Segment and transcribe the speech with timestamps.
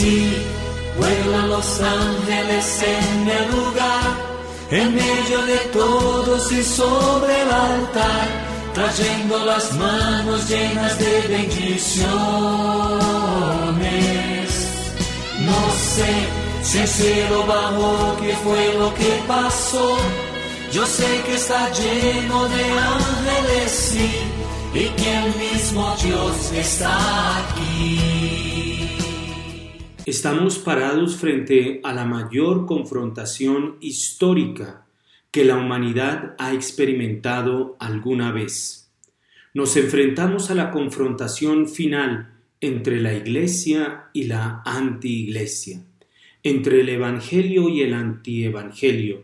[0.00, 0.32] Sí,
[0.96, 4.16] vuelan los ángeles en el lugar,
[4.70, 8.28] en medio de todos y sobre el altar,
[8.72, 12.08] trayendo las manos llenas de bendiciones.
[15.40, 15.60] No
[15.94, 16.12] sé
[16.62, 19.98] si el cielo bajó, qué fue lo que pasó.
[20.72, 24.10] Yo sé que está lleno de ángeles, sí,
[24.72, 26.96] y que el mismo Dios está
[27.36, 28.09] aquí.
[30.10, 34.84] Estamos parados frente a la mayor confrontación histórica
[35.30, 38.90] que la humanidad ha experimentado alguna vez.
[39.54, 45.84] Nos enfrentamos a la confrontación final entre la iglesia y la antiiglesia,
[46.42, 49.22] entre el evangelio y el antievangelio,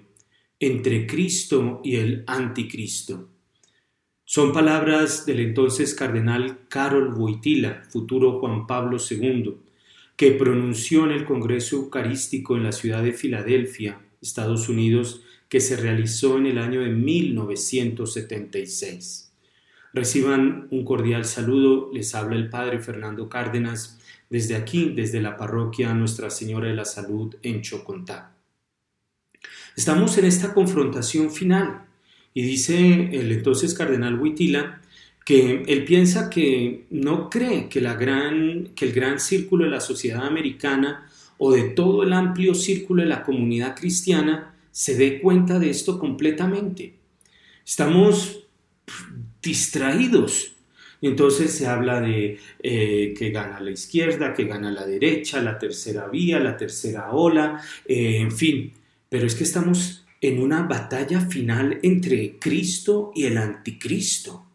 [0.60, 3.28] entre Cristo y el anticristo.
[4.24, 9.65] Son palabras del entonces cardenal Karol Wojtyla, futuro Juan Pablo II,
[10.16, 15.76] que pronunció en el Congreso Eucarístico en la ciudad de Filadelfia, Estados Unidos, que se
[15.76, 19.30] realizó en el año de 1976.
[19.92, 25.94] Reciban un cordial saludo, les habla el Padre Fernando Cárdenas desde aquí, desde la parroquia
[25.94, 28.32] Nuestra Señora de la Salud en Chocontá.
[29.76, 31.84] Estamos en esta confrontación final
[32.34, 34.80] y dice el entonces cardenal Huitila
[35.26, 39.80] que él piensa que no cree que, la gran, que el gran círculo de la
[39.80, 45.58] sociedad americana o de todo el amplio círculo de la comunidad cristiana se dé cuenta
[45.58, 46.94] de esto completamente.
[47.66, 48.44] Estamos
[49.42, 50.52] distraídos.
[51.02, 56.06] Entonces se habla de eh, que gana la izquierda, que gana la derecha, la tercera
[56.06, 58.72] vía, la tercera ola, eh, en fin.
[59.08, 64.45] Pero es que estamos en una batalla final entre Cristo y el anticristo,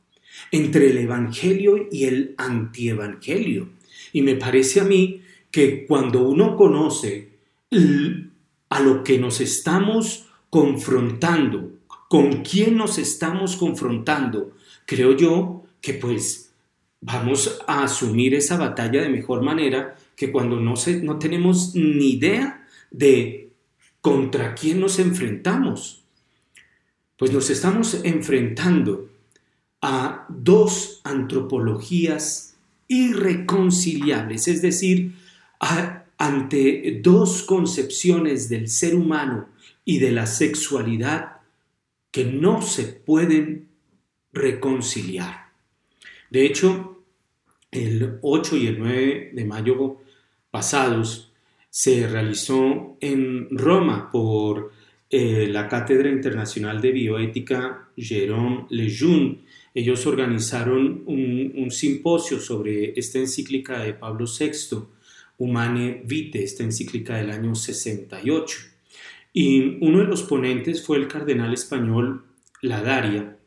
[0.51, 3.69] entre el Evangelio y el antievangelio.
[4.13, 7.29] Y me parece a mí que cuando uno conoce
[8.69, 11.72] a lo que nos estamos confrontando,
[12.09, 14.51] con quién nos estamos confrontando,
[14.85, 16.51] creo yo que pues
[17.00, 22.12] vamos a asumir esa batalla de mejor manera que cuando no, se, no tenemos ni
[22.12, 23.50] idea de
[24.01, 26.03] contra quién nos enfrentamos.
[27.16, 29.11] Pues nos estamos enfrentando
[29.81, 32.56] a dos antropologías
[32.88, 35.16] irreconciliables, es decir,
[36.18, 39.50] ante dos concepciones del ser humano
[39.86, 41.38] y de la sexualidad
[42.12, 43.69] que no se pueden
[44.34, 45.52] reconciliar.
[46.30, 47.03] De hecho,
[47.72, 49.98] el 8 y el 9 de mayo
[50.52, 51.31] pasados
[51.69, 54.72] se realizó en Roma por
[55.09, 59.40] eh, la Cátedra Internacional de Bioética Jérôme Lejeune.
[59.74, 64.80] Ellos organizaron un, simposio sobre esta encíclica de Pablo VI,
[65.38, 68.58] Humane Vitae, esta encíclica del año 68.
[69.34, 72.26] Y uno de los ponentes fue el cardenal español
[72.62, 73.38] Ladaria,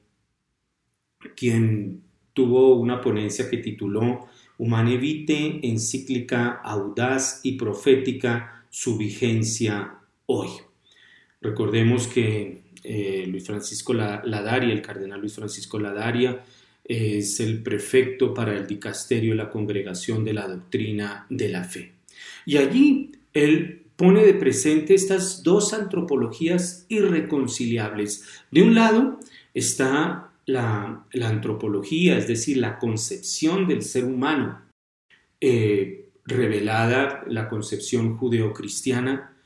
[1.37, 2.03] quien
[2.33, 4.27] tuvo una ponencia que tituló
[4.57, 10.49] Humane Vitae, encíclica audaz y profética, su vigencia hoy.
[11.41, 16.45] Recordemos que eh, Luis Francisco Ladaria, el cardenal Luis Francisco Ladaria,
[16.85, 21.93] es el prefecto para el dicasterio de la congregación de la doctrina de la fe.
[22.45, 28.25] Y allí él pone de presente estas dos antropologías irreconciliables.
[28.51, 29.19] De un lado
[29.55, 34.61] está la, antropología, es decir, la concepción del ser humano,
[35.41, 39.37] eh, revelada, la concepción judeocristiana,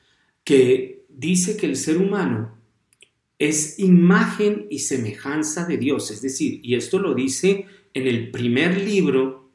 [0.42, 2.57] que dice que el ser humano
[3.38, 8.78] es imagen y semejanza de Dios, es decir, y esto lo dice en el primer
[8.78, 9.50] libro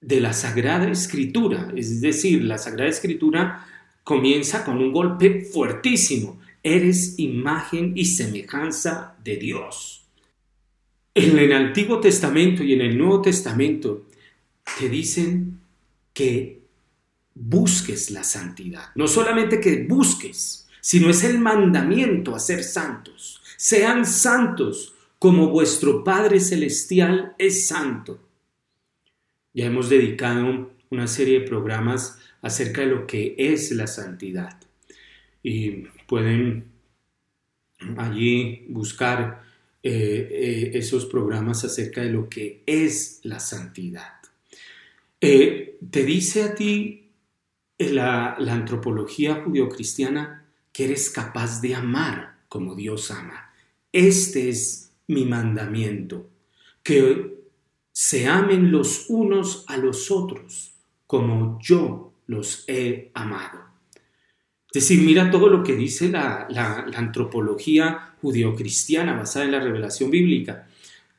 [0.00, 3.66] de la Sagrada Escritura, es decir, la Sagrada Escritura
[4.02, 10.06] comienza con un golpe fuertísimo, eres imagen y semejanza de Dios.
[11.14, 14.06] En el Antiguo Testamento y en el Nuevo Testamento
[14.78, 15.60] te dicen
[16.14, 16.60] que
[17.34, 18.90] busques la santidad.
[18.94, 23.42] No solamente que busques, sino es el mandamiento a ser santos.
[23.58, 28.26] Sean santos como vuestro Padre Celestial es santo.
[29.52, 34.58] Ya hemos dedicado una serie de programas acerca de lo que es la santidad.
[35.42, 36.72] Y pueden
[37.98, 39.42] allí buscar
[39.82, 44.14] eh, eh, esos programas acerca de lo que es la santidad.
[45.20, 47.10] Eh, te dice a ti
[47.76, 50.37] la, la antropología judio-cristiana
[50.78, 53.52] que eres capaz de amar como Dios ama.
[53.90, 56.30] Este es mi mandamiento,
[56.84, 57.36] que
[57.90, 63.58] se amen los unos a los otros como yo los he amado.
[64.72, 66.46] Es decir, mira todo lo que dice la,
[66.94, 70.68] antropología judeocristiana basada en la revelación bíblica.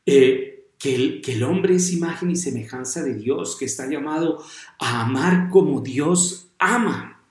[0.06, 4.42] Eh, que, el, que el hombre es imagen y semejanza de Dios, que está llamado
[4.80, 7.22] a amar como Dios ama.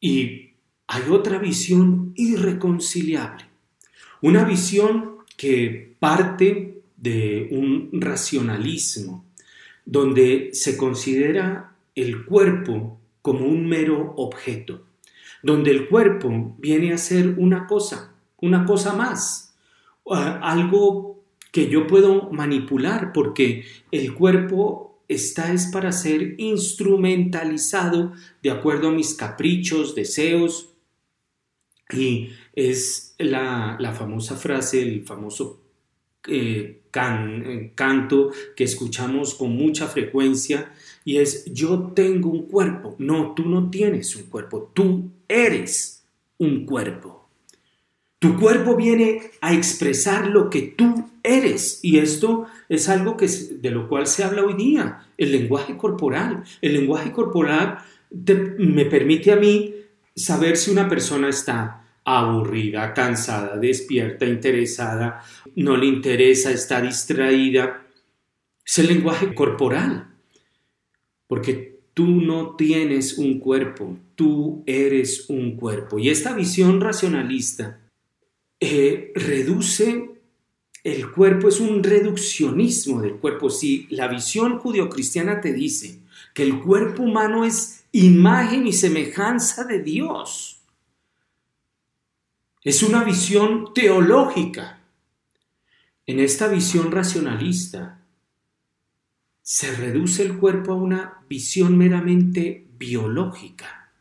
[0.00, 0.47] Y
[0.88, 3.44] hay otra visión irreconciliable,
[4.22, 9.24] una visión que parte de un racionalismo,
[9.84, 14.82] donde se considera el cuerpo como un mero objeto,
[15.42, 19.54] donde el cuerpo viene a ser una cosa, una cosa más,
[20.10, 28.12] algo que yo puedo manipular porque el cuerpo está es para ser instrumentalizado
[28.42, 30.67] de acuerdo a mis caprichos, deseos,
[31.92, 35.60] y es la, famosa frase, el famoso
[36.26, 40.72] eh, eh, canto que escuchamos con mucha frecuencia
[41.04, 42.96] y es yo tengo un cuerpo.
[42.98, 46.04] No, tú no tienes un cuerpo, tú eres
[46.38, 47.28] un cuerpo.
[48.18, 53.70] Tu cuerpo viene a expresar lo que tú eres y esto es algo que de
[53.70, 56.42] lo cual se habla hoy día, el lenguaje corporal.
[56.60, 57.78] El lenguaje corporal
[58.10, 59.72] me permite a mí
[60.18, 65.22] saber si una persona está aburrida, cansada, despierta, interesada,
[65.56, 67.86] no le interesa, está distraída.
[68.64, 70.08] Es el lenguaje corporal
[71.26, 75.98] porque tú no tienes un cuerpo, tú eres un cuerpo.
[75.98, 77.80] Y esta visión racionalista
[78.58, 80.10] eh, reduce
[80.82, 83.50] el cuerpo, es un reduccionismo del cuerpo.
[83.50, 86.00] Si la visión judio-cristiana te dice
[86.34, 90.60] que el cuerpo humano es imagen y semejanza de Dios,
[92.62, 94.80] es una visión teológica.
[96.06, 98.00] En esta visión racionalista,
[99.42, 103.92] se reduce el cuerpo a una visión meramente biológica.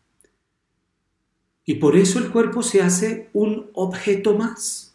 [1.64, 4.94] Y por eso el cuerpo se hace un objeto más,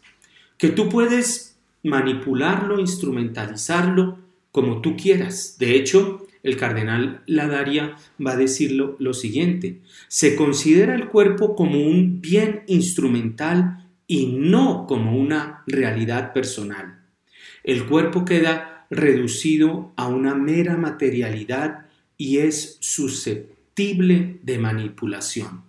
[0.57, 4.19] que tú puedes manipularlo, instrumentalizarlo
[4.51, 5.57] como tú quieras.
[5.57, 9.79] De hecho, el cardenal Ladaria va a decirlo lo siguiente,
[10.09, 16.99] se considera el cuerpo como un bien instrumental y no como una realidad personal.
[17.63, 21.85] El cuerpo queda reducido a una mera materialidad
[22.17, 25.63] y es susceptible de manipulación.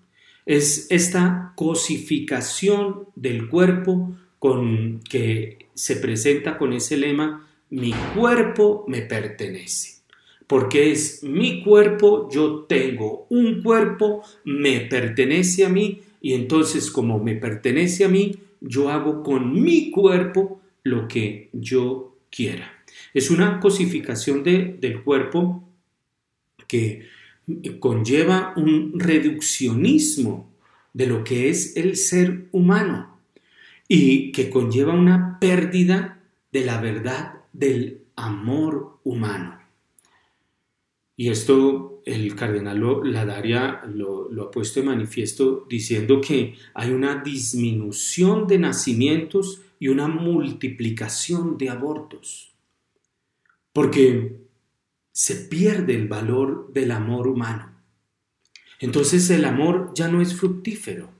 [0.45, 9.03] Es esta cosificación del cuerpo con que se presenta con ese lema mi cuerpo me
[9.03, 9.94] pertenece.
[10.47, 17.19] Porque es mi cuerpo, yo tengo un cuerpo, me pertenece a mí y entonces como
[17.19, 22.73] me pertenece a mí, yo hago con mi cuerpo lo que yo quiera.
[23.13, 25.69] Es una cosificación del cuerpo
[26.67, 27.09] que
[27.79, 30.51] conlleva un reduccionismo
[30.93, 33.19] de lo que es el ser humano
[33.89, 36.23] y que conlleva una pérdida
[36.53, 39.64] de la verdad del amor humano.
[41.17, 47.23] Y esto el cardenal Ladaria lo, lo ha puesto de manifiesto diciendo que hay una
[47.23, 52.55] disminución de nacimientos y una multiplicación de abortos
[53.75, 54.37] porque
[55.13, 57.75] se pierde el valor del amor humano.
[58.81, 61.11] Entonces el amor ya no es fructífero,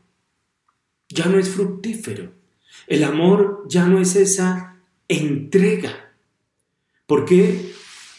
[1.09, 2.33] ya no es fructífero.
[2.87, 6.13] El amor ya no es esa entrega.
[7.07, 7.73] ¿Por qué?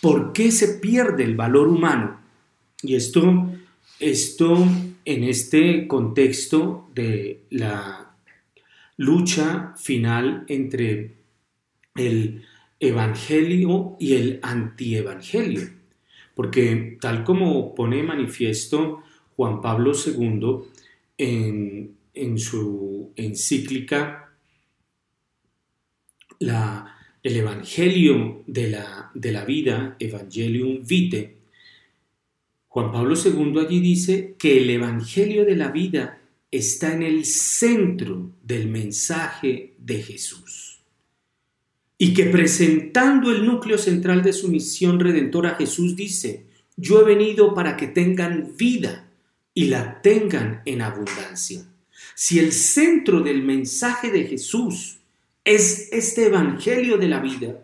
[0.06, 2.22] ¿Por qué se pierde el valor humano?
[2.84, 3.50] Y esto,
[4.00, 4.56] esto
[5.04, 8.16] en este contexto de la
[8.98, 11.16] lucha final entre
[11.96, 12.46] el
[12.80, 15.72] evangelio y el antievangelio.
[16.36, 19.02] Porque tal como pone manifiesto
[19.36, 20.70] Juan Pablo II
[21.18, 24.30] en, en su encíclica
[26.38, 26.95] la,
[27.26, 31.38] el Evangelio de la, de la vida, Evangelium Vitae,
[32.68, 38.30] Juan Pablo II allí dice que el Evangelio de la vida está en el centro
[38.44, 40.84] del mensaje de Jesús
[41.98, 46.46] y que presentando el núcleo central de su misión redentora, Jesús dice,
[46.78, 49.10] Yo he venido para que tengan vida
[49.52, 51.66] y la tengan en abundancia.
[52.14, 55.00] Si el centro del mensaje de Jesús
[55.46, 57.64] es este Evangelio de la vida,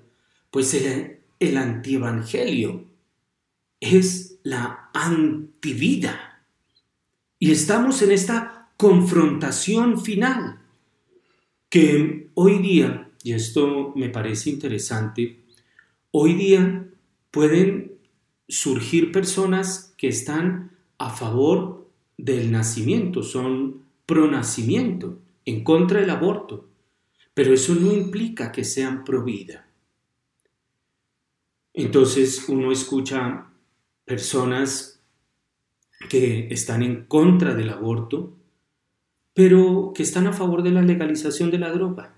[0.51, 2.85] pues el, el antievangelio
[3.79, 6.45] es la antivida.
[7.39, 10.59] Y estamos en esta confrontación final
[11.69, 15.39] que hoy día, y esto me parece interesante,
[16.11, 16.87] hoy día
[17.31, 17.93] pueden
[18.47, 26.67] surgir personas que están a favor del nacimiento, son pro nacimiento, en contra del aborto,
[27.33, 29.67] pero eso no implica que sean pro vida.
[31.73, 33.47] Entonces uno escucha
[34.05, 35.01] personas
[36.09, 38.33] que están en contra del aborto,
[39.33, 42.15] pero que están a favor de la legalización de la droga.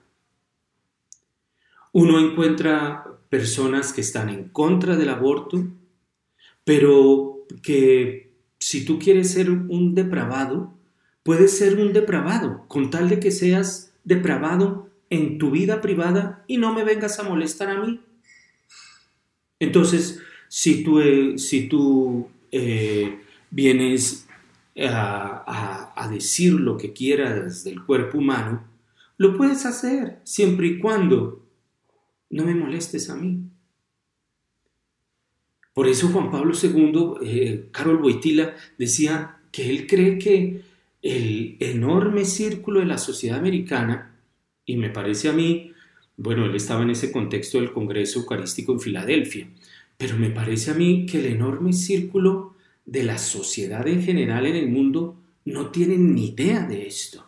[1.92, 5.68] Uno encuentra personas que están en contra del aborto,
[6.64, 10.74] pero que si tú quieres ser un depravado,
[11.22, 16.58] puedes ser un depravado, con tal de que seas depravado en tu vida privada y
[16.58, 18.00] no me vengas a molestar a mí.
[19.60, 24.28] Entonces, si tú, eh, si tú eh, vienes
[24.78, 28.64] a, a decir lo que quieras del cuerpo humano,
[29.18, 31.46] lo puedes hacer siempre y cuando
[32.30, 33.40] no me molestes a mí.
[35.74, 40.62] Por eso Juan Pablo II, eh, Carol Boitila, decía que él cree que
[41.02, 44.13] el enorme círculo de la sociedad americana,
[44.66, 45.72] y me parece a mí,
[46.18, 49.48] bueno, él estaba en ese contexto del Congreso Eucarístico en Filadelfia,
[49.98, 52.56] pero me parece a mí que el enorme círculo
[52.86, 57.26] de la sociedad en general en el mundo no tiene ni idea de esto.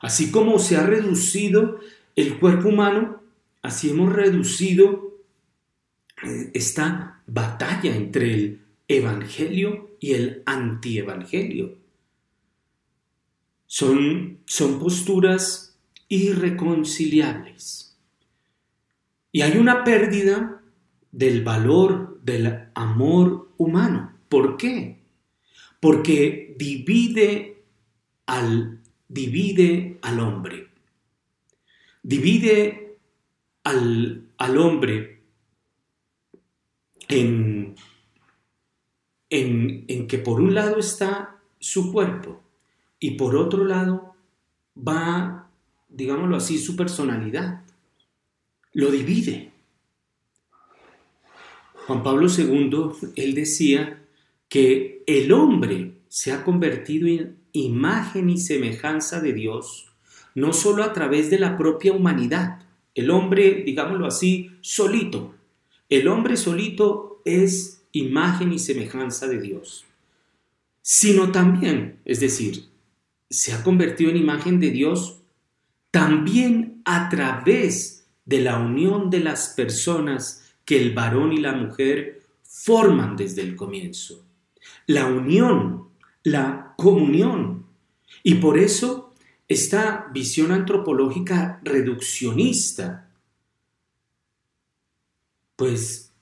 [0.00, 1.80] Así como se ha reducido
[2.16, 3.22] el cuerpo humano,
[3.62, 5.14] así hemos reducido
[6.22, 11.78] eh, esta batalla entre el evangelio y el antievangelio.
[13.66, 15.63] Son, son posturas
[16.08, 17.96] irreconciliables.
[19.32, 20.62] Y hay una pérdida
[21.10, 24.12] del valor del amor humano.
[24.28, 25.00] ¿Por qué?
[25.80, 27.64] Porque divide
[28.26, 30.68] al, divide al hombre.
[32.02, 32.98] Divide
[33.64, 35.22] al, al hombre
[37.08, 37.74] en,
[39.30, 42.42] en, en que por un lado está su cuerpo
[42.98, 44.14] y por otro lado
[44.76, 45.43] va,
[45.94, 47.62] digámoslo así, su personalidad.
[48.72, 49.52] Lo divide.
[51.86, 54.02] Juan Pablo II, él decía
[54.48, 59.92] que el hombre se ha convertido en imagen y semejanza de Dios,
[60.34, 62.62] no solo a través de la propia humanidad,
[62.94, 65.34] el hombre, digámoslo así, solito.
[65.88, 69.84] El hombre solito es imagen y semejanza de Dios,
[70.80, 72.68] sino también, es decir,
[73.30, 75.23] se ha convertido en imagen de Dios
[75.94, 82.20] también a través de la unión de las personas que el varón y la mujer
[82.42, 84.26] forman desde el comienzo.
[84.88, 85.90] La unión,
[86.24, 87.66] la comunión.
[88.24, 89.14] Y por eso
[89.46, 93.08] esta visión antropológica reduccionista,
[95.54, 96.12] pues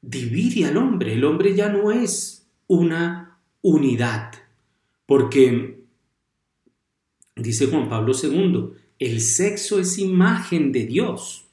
[0.00, 1.14] divide al hombre.
[1.14, 4.30] El hombre ya no es una unidad,
[5.06, 5.80] porque,
[7.34, 11.44] dice Juan Pablo II, el sexo es imagen de Dios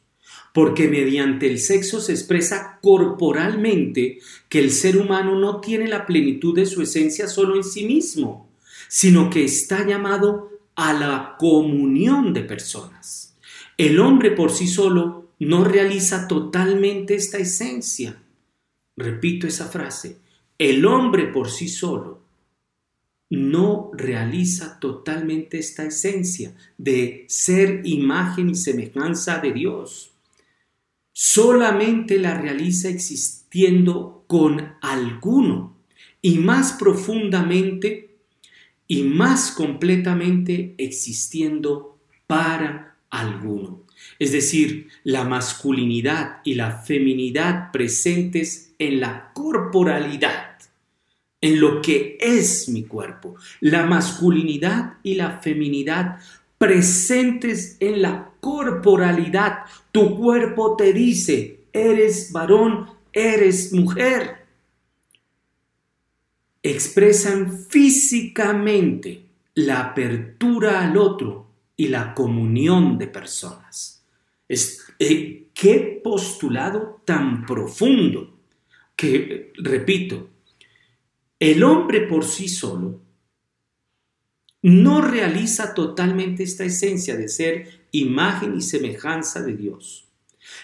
[0.55, 6.55] porque mediante el sexo se expresa corporalmente que el ser humano no tiene la plenitud
[6.55, 8.49] de su esencia solo en sí mismo,
[8.87, 13.35] sino que está llamado a la comunión de personas.
[13.77, 18.23] El hombre por sí solo no realiza totalmente esta esencia.
[18.95, 20.19] Repito esa frase,
[20.57, 22.21] el hombre por sí solo
[23.35, 30.11] no realiza totalmente esta esencia de ser imagen y semejanza de Dios
[31.17, 35.77] solamente la realiza existiendo con alguno
[36.21, 38.17] y más profundamente
[38.85, 43.83] y más completamente existiendo para alguno.
[44.19, 50.54] Es decir, la masculinidad y la feminidad presentes en la corporalidad,
[51.45, 53.35] en lo que es mi cuerpo.
[53.59, 56.17] La masculinidad y la feminidad
[56.57, 59.59] presentes en la corporalidad.
[59.91, 64.47] Tu cuerpo te dice, eres varón, eres mujer.
[66.63, 71.47] Expresan físicamente la apertura al otro
[71.77, 74.03] y la comunión de personas.
[74.49, 78.35] Es, eh, ¿Qué postulado tan profundo?
[78.95, 80.29] que, repito,
[81.39, 83.01] el hombre por sí solo
[84.61, 90.07] no realiza totalmente esta esencia de ser imagen y semejanza de Dios.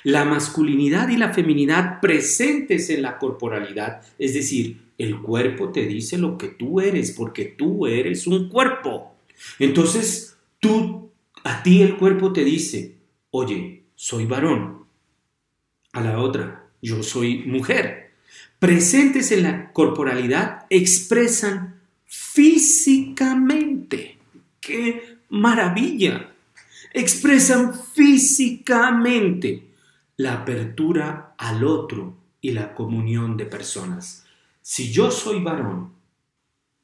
[0.03, 6.17] La masculinidad y la feminidad presentes en la corporalidad, es decir, el cuerpo te dice
[6.17, 9.15] lo que tú eres, porque tú eres un cuerpo.
[9.59, 11.11] Entonces, tú,
[11.43, 12.95] a ti el cuerpo te dice,
[13.29, 14.85] oye, soy varón.
[15.93, 18.00] A la otra, yo soy mujer.
[18.61, 24.19] Presentes en la corporalidad expresan físicamente.
[24.59, 26.35] ¡Qué maravilla!
[26.93, 29.71] Expresan físicamente
[30.17, 34.27] la apertura al otro y la comunión de personas.
[34.61, 35.93] Si yo soy varón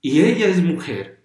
[0.02, 1.22] y ella es mujer,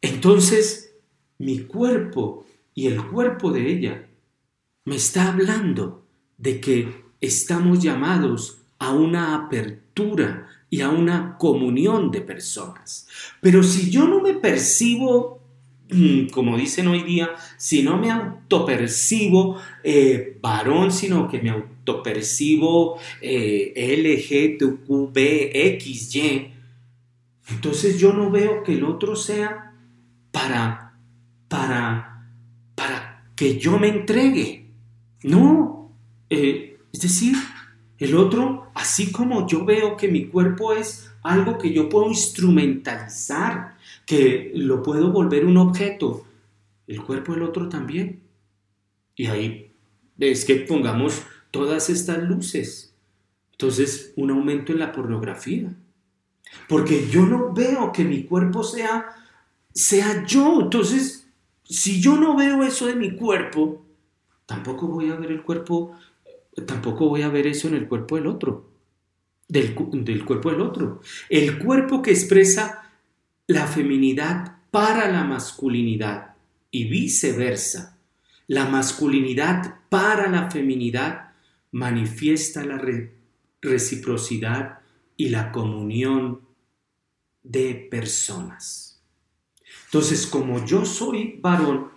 [0.00, 0.94] entonces
[1.36, 4.08] mi cuerpo y el cuerpo de ella
[4.86, 6.06] me está hablando
[6.38, 13.08] de que estamos llamados a una apertura y a una comunión de personas.
[13.40, 15.40] Pero si yo no me percibo,
[15.90, 22.98] mm, como dicen hoy día, si no me autopercibo eh, varón, sino que me autopercibo
[23.22, 23.72] eh,
[24.60, 26.52] LGTQBXY,
[27.50, 29.72] entonces yo no veo que el otro sea
[30.30, 30.98] para,
[31.48, 32.28] para,
[32.74, 34.66] para que yo me entregue.
[35.22, 35.90] No,
[36.28, 37.34] eh, es decir,
[38.04, 43.76] el otro, así como yo veo que mi cuerpo es algo que yo puedo instrumentalizar,
[44.04, 46.26] que lo puedo volver un objeto,
[46.86, 48.20] el cuerpo del otro también.
[49.16, 49.72] Y ahí
[50.18, 52.94] es que pongamos todas estas luces.
[53.52, 55.74] Entonces, un aumento en la pornografía.
[56.68, 59.06] Porque yo no veo que mi cuerpo sea,
[59.72, 60.60] sea yo.
[60.60, 61.28] Entonces,
[61.64, 63.84] si yo no veo eso de mi cuerpo,
[64.46, 65.96] tampoco voy a ver el cuerpo
[66.62, 68.70] tampoco voy a ver eso en el cuerpo del otro,
[69.48, 71.00] del, cuerpo del otro.
[71.28, 72.90] El cuerpo que expresa
[73.46, 76.34] la feminidad para la masculinidad
[76.70, 77.98] y viceversa.
[78.46, 81.32] La masculinidad para la feminidad
[81.72, 82.80] manifiesta la
[83.60, 84.80] reciprocidad
[85.16, 86.40] y la comunión
[87.42, 89.02] de personas.
[89.86, 91.93] Entonces, como yo soy varón,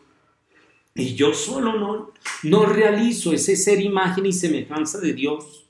[0.98, 5.68] y yo solo no, no realizo ese ser imagen y semejanza de Dios.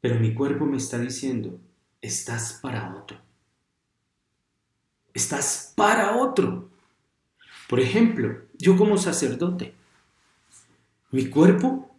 [0.00, 1.60] Pero mi cuerpo me está diciendo,
[2.00, 3.18] estás para otro.
[5.12, 6.70] Estás para otro.
[7.68, 9.74] Por ejemplo, yo como sacerdote,
[11.10, 11.94] mi cuerpo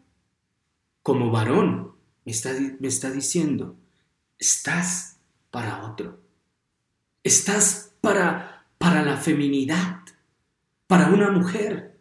[1.03, 1.93] como varón
[2.25, 3.75] me está, me está diciendo,
[4.39, 5.17] estás
[5.51, 6.19] para otro.
[7.23, 10.05] Estás para, para la feminidad
[10.87, 11.97] para una mujer,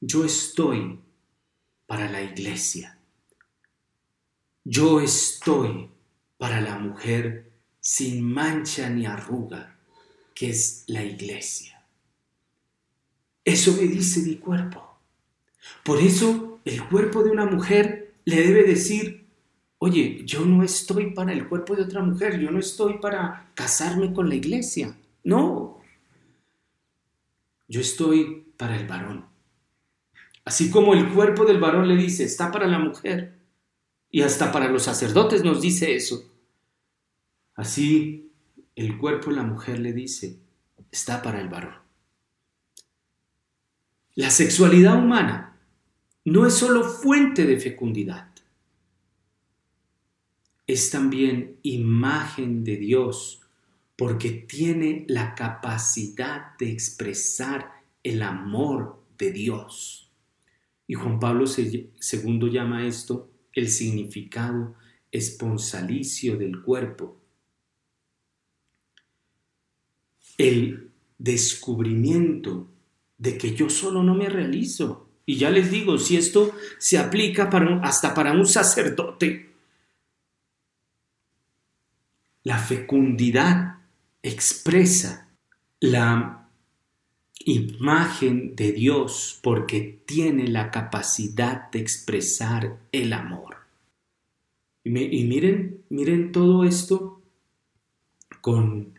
[0.00, 1.00] yo estoy
[1.86, 2.98] para la iglesia.
[4.64, 5.90] Yo estoy
[6.36, 9.78] para la mujer sin mancha ni arruga,
[10.34, 11.82] que es la iglesia.
[13.44, 14.98] Eso me dice mi cuerpo.
[15.82, 19.26] Por eso el cuerpo de una mujer le debe decir,
[19.78, 24.12] oye, yo no estoy para el cuerpo de otra mujer, yo no estoy para casarme
[24.12, 24.94] con la iglesia.
[25.24, 25.77] No,
[27.68, 29.26] yo estoy para el varón.
[30.44, 33.38] Así como el cuerpo del varón le dice, está para la mujer.
[34.10, 36.32] Y hasta para los sacerdotes nos dice eso.
[37.54, 38.32] Así
[38.74, 40.38] el cuerpo de la mujer le dice,
[40.90, 41.74] está para el varón.
[44.14, 45.60] La sexualidad humana
[46.24, 48.32] no es solo fuente de fecundidad,
[50.66, 53.47] es también imagen de Dios
[53.98, 60.12] porque tiene la capacidad de expresar el amor de Dios.
[60.86, 64.76] Y Juan Pablo II llama esto el significado
[65.10, 67.20] esponsalicio del cuerpo.
[70.36, 72.68] El descubrimiento
[73.18, 75.08] de que yo solo no me realizo.
[75.26, 79.50] Y ya les digo, si esto se aplica para, hasta para un sacerdote,
[82.44, 83.77] la fecundidad
[84.28, 85.28] expresa
[85.80, 86.48] la
[87.44, 93.56] imagen de Dios porque tiene la capacidad de expresar el amor.
[94.84, 97.20] Y, miren, miren todo esto
[98.40, 98.94] con,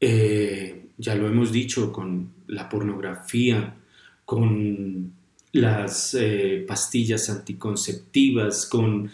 [0.00, 3.76] eh, ya lo hemos dicho, con la pornografía,
[4.24, 5.12] con
[5.52, 9.10] las eh, pastillas anticonceptivas, con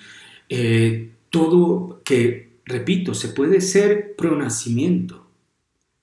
[0.49, 5.28] eh, todo que, repito, se puede ser pronacimiento,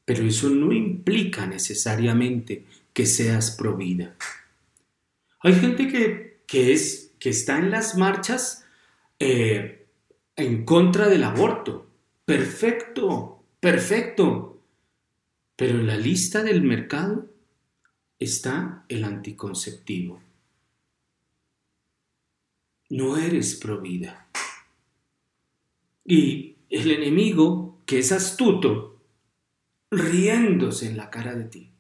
[0.06, 4.16] pero eso no implica necesariamente que seas provida.
[5.40, 8.66] Hay gente que, es, que está en las marchas
[9.20, 9.88] eh,
[10.36, 11.88] en contra del aborto.
[12.24, 14.62] Perfecto, perfecto.
[15.56, 17.30] Pero en la lista del mercado
[18.20, 20.22] está el anticonceptivo.
[22.90, 24.30] No eres provida.
[26.04, 28.95] Y el enemigo, que es astuto,
[29.92, 31.72] riéndose en la cara de ti.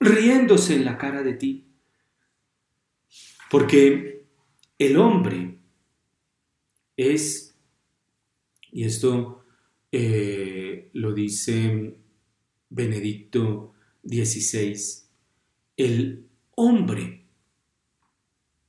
[0.00, 1.66] Riéndose en la cara de ti.
[3.50, 4.26] Porque
[4.78, 5.58] el hombre
[6.96, 7.56] es,
[8.72, 9.44] y esto
[9.92, 11.96] eh, lo dice
[12.68, 14.76] Benedicto XVI,
[15.76, 17.26] el hombre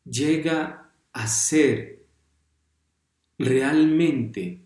[0.03, 2.05] llega a ser
[3.37, 4.61] realmente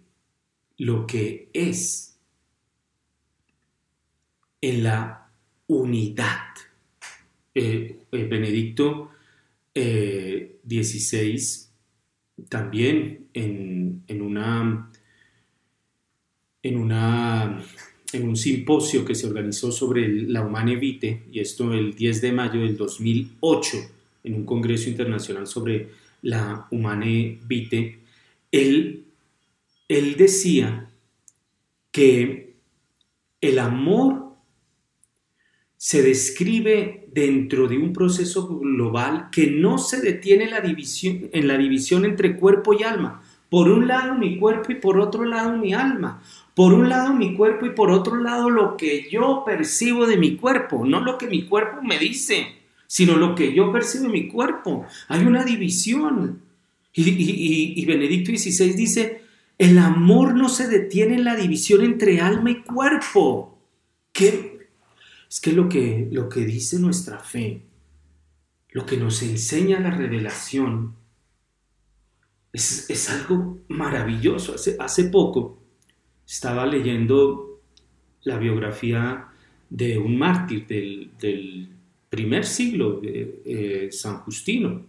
[0.77, 2.10] lo que es
[4.61, 5.27] en la
[5.67, 6.37] unidad.
[7.53, 9.09] Eh, eh, Benedicto
[9.73, 11.39] XVI
[12.49, 14.91] también en, en, una,
[16.63, 17.63] en, una,
[18.13, 22.31] en un simposio que se organizó sobre la Humane Vitae, y esto el 10 de
[22.31, 23.77] mayo del 2008,
[24.23, 25.89] en un congreso internacional sobre
[26.21, 27.99] la Humane Vitae,
[28.51, 29.05] él,
[29.87, 30.89] él decía
[31.91, 32.53] que
[33.39, 34.30] el amor
[35.83, 41.47] se describe dentro de un proceso global que no se detiene en la, división, en
[41.47, 43.23] la división entre cuerpo y alma.
[43.49, 46.21] Por un lado mi cuerpo y por otro lado mi alma.
[46.53, 50.35] Por un lado mi cuerpo y por otro lado lo que yo percibo de mi
[50.35, 52.45] cuerpo, no lo que mi cuerpo me dice,
[52.85, 54.85] sino lo que yo percibo de mi cuerpo.
[55.07, 56.43] Hay una división.
[56.93, 59.23] Y, y Benedicto XVI dice,
[59.57, 63.57] el amor no se detiene en la división entre alma y cuerpo.
[64.13, 64.60] ¿Qué,
[65.31, 67.61] es que lo que, lo que dice nuestra fe,
[68.71, 70.93] lo que nos enseña la revelación,
[72.51, 74.55] es, algo maravilloso.
[74.55, 75.63] Hace, hace poco
[76.27, 77.61] estaba leyendo
[78.23, 79.29] la biografía
[79.69, 81.69] de un mártir del,
[82.09, 84.85] primer siglo, eh, San Justino.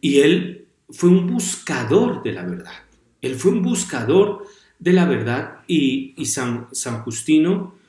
[0.00, 2.84] Y él fue un buscador de la verdad.
[3.20, 4.46] Él fue un buscador
[4.78, 7.81] de la verdad y, San, San Justino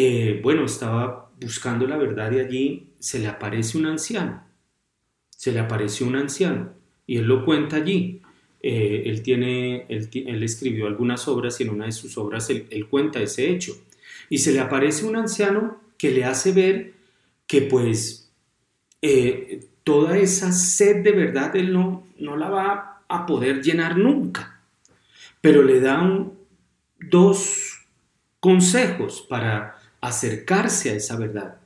[0.00, 4.44] eh, bueno, estaba buscando la verdad y allí se le aparece un anciano,
[5.28, 6.72] se le apareció un anciano
[7.04, 8.22] y él lo cuenta allí.
[8.60, 13.20] Eh, él, tiene, él, escribió algunas obras y en una de sus obras él, cuenta
[13.20, 13.72] ese hecho.
[14.30, 16.92] Y se le aparece un anciano que le hace ver
[17.48, 18.30] que pues
[19.02, 24.62] eh, toda esa sed de verdad él no, no la va a poder llenar nunca.
[25.40, 26.24] Pero le da
[27.00, 27.84] dos
[28.38, 31.60] consejos para acercarse a esa verdad.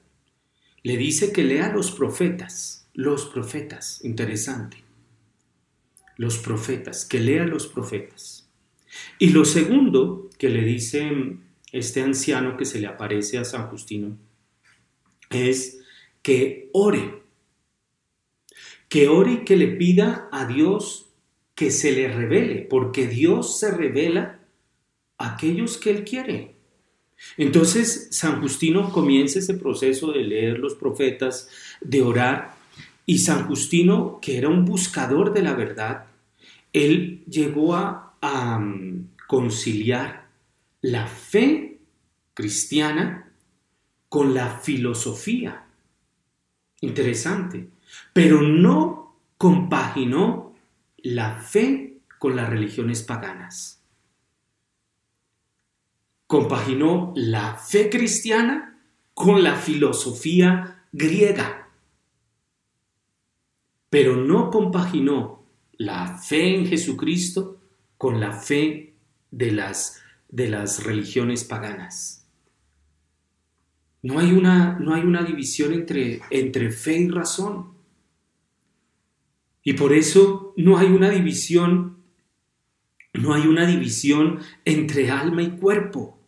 [0.83, 4.79] Le dice que lea los profetas, los profetas, interesante.
[6.16, 8.49] Los profetas, que lea los profetas.
[9.18, 11.38] Y lo segundo que le dice
[11.73, 14.16] este anciano que se le aparece a San Justino
[15.31, 15.81] es
[16.21, 17.23] que ore,
[18.88, 21.09] que ore y que le pida a Dios
[21.55, 24.40] que se le revele, porque Dios se revela
[25.16, 26.52] a aquellos que Él quiere.
[27.37, 31.49] Entonces, San Justino comienza ese proceso de leer los profetas,
[31.81, 32.55] de orar,
[33.07, 36.07] y San Justino, que era un buscador de la verdad,
[36.73, 40.29] él llegó a, mm, conciliar
[40.83, 41.79] la fe
[42.35, 43.33] cristiana
[44.09, 45.65] con la filosofía.
[46.81, 47.69] Interesante.
[48.13, 50.55] Pero no compaginó
[50.99, 53.82] la fe con las religiones paganas
[56.33, 58.81] compaginó la fe cristiana
[59.12, 61.68] con la filosofía griega,
[63.90, 67.61] pero no compaginó la fe en Jesucristo
[67.99, 68.95] con la fe
[69.31, 72.27] de las, de las religiones paganas.
[74.01, 77.75] No hay una, no hay una división entre, entre fe y razón.
[79.62, 81.99] Y por eso no hay una división,
[83.12, 86.21] no hay una división entre alma y cuerpo.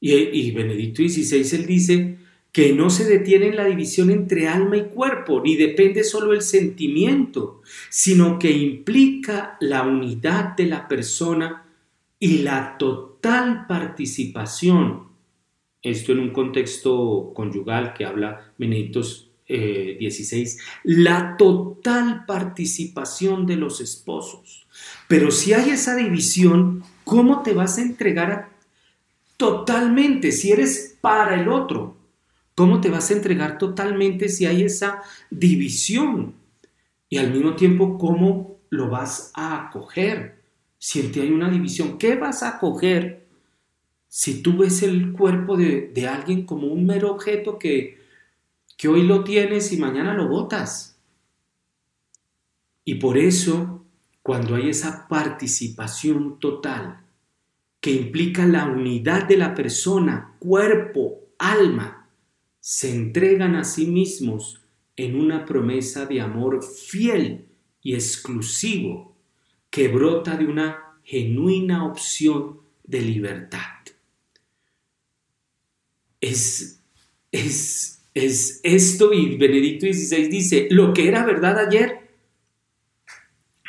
[0.00, 2.18] Y, Benedicto XVI él dice
[2.52, 6.42] que no se detiene en la división entre alma y cuerpo, ni depende solo el
[6.42, 11.64] sentimiento, sino que implica la unidad de la persona
[12.18, 15.08] y la total participación.
[15.82, 19.02] Esto en un contexto conyugal que habla Benedicto
[19.50, 19.98] eh,
[20.84, 24.66] la total participación de los esposos.
[25.06, 28.57] Pero si hay esa división, ¿cómo te vas a entregar a
[29.38, 31.96] totalmente si eres para el otro?
[32.54, 36.34] ¿Cómo te vas a entregar totalmente si hay esa división?
[37.08, 40.42] Y al mismo tiempo, ¿cómo lo vas a acoger?
[40.76, 43.26] Si en ti hay una división, ¿qué vas a acoger
[44.08, 47.98] si tú ves el cuerpo de, de alguien como un mero objeto que,
[48.76, 50.98] que hoy lo tienes y mañana lo botas?
[52.84, 53.84] Y por eso,
[54.20, 57.04] cuando hay esa participación total,
[57.88, 62.06] que implica la unidad de la persona, cuerpo, alma,
[62.60, 64.60] se entregan a sí mismos
[64.94, 67.46] en una promesa de amor fiel
[67.82, 69.16] y exclusivo
[69.70, 73.86] que brota de una genuina opción de libertad.
[76.20, 76.82] Es,
[77.32, 82.10] es, es esto y Benedicto XVI dice, lo que era verdad ayer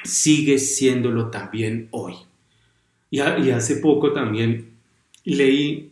[0.03, 2.28] sigue siéndolo también hoy.
[3.11, 4.71] Y, hace poco también
[5.23, 5.91] leí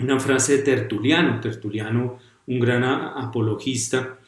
[0.00, 4.18] una frase de Tertuliano, Tertuliano, un gran apologista,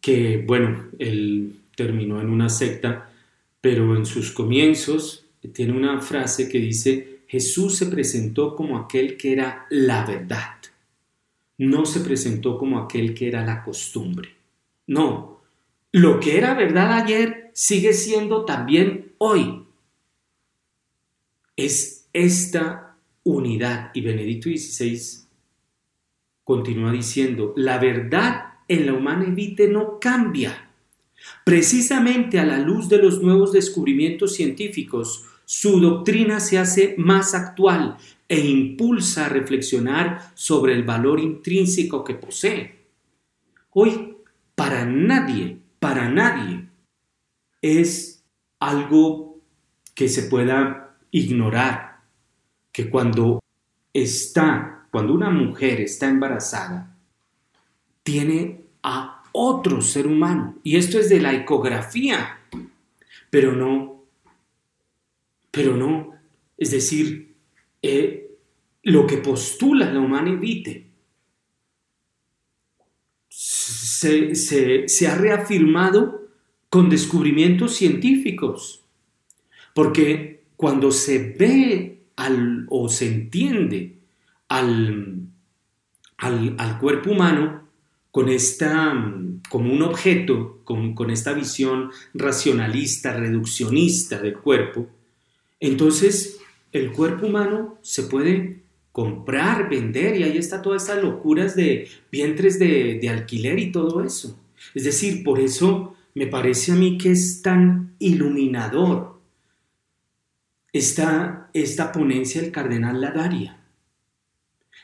[0.00, 3.10] que, bueno, él terminó en una secta,
[3.60, 9.32] pero en sus comienzos tiene una frase que dice, Jesús se presentó como aquel que
[9.32, 10.56] era la verdad,
[11.58, 14.34] no se presentó como aquel que era la costumbre.
[14.86, 15.40] No,
[15.92, 19.63] lo que era verdad ayer sigue siendo también hoy
[21.56, 23.90] es esta unidad.
[23.94, 25.24] Y Benedicto XVI
[26.44, 30.70] continúa diciendo, la verdad en la humana evite no cambia.
[31.44, 37.96] Precisamente a la luz de los nuevos descubrimientos científicos, su doctrina se hace más actual
[38.28, 42.84] e impulsa a reflexionar sobre el valor intrínseco que posee.
[43.70, 44.16] Hoy,
[44.54, 46.68] para nadie, para nadie,
[47.60, 48.24] es
[48.58, 49.40] algo
[49.94, 50.83] que se pueda
[51.14, 52.00] ignorar
[52.72, 53.40] que cuando
[53.92, 56.98] está, cuando una mujer está embarazada,
[58.02, 60.58] tiene a otro ser humano.
[60.64, 62.40] Y esto es de la ecografía.
[63.30, 64.06] Pero no,
[65.52, 66.14] pero no,
[66.58, 67.36] es decir,
[67.80, 68.36] eh,
[68.82, 70.40] lo que postula la humana
[73.28, 76.28] se, se ha reafirmado
[76.68, 78.84] con descubrimientos científicos.
[79.74, 80.33] Porque
[80.64, 83.98] cuando se ve al, o se entiende
[84.48, 85.26] al,
[86.16, 87.68] al, cuerpo humano
[88.10, 88.94] con esta,
[89.50, 94.88] como un objeto, con, con esta visión racionalista, reduccionista del cuerpo,
[95.60, 96.38] entonces
[96.72, 102.58] el cuerpo humano se puede comprar, vender, y ahí está todas estas locuras de vientres
[102.58, 104.40] de, de, alquiler y todo eso.
[104.74, 109.13] Es decir, por eso me parece a mí que es tan iluminador
[110.74, 113.60] está esta ponencia del cardenal Ladaria.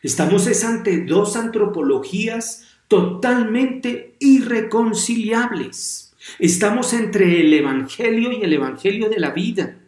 [0.02, 6.14] Estamos es ante dos antropologías totalmente irreconciliables.
[6.38, 9.78] Estamos entre el Evangelio y el Evangelio de la vida.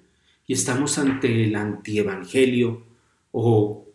[0.46, 2.84] Y estamos ante el antievangelio
[3.30, 3.86] o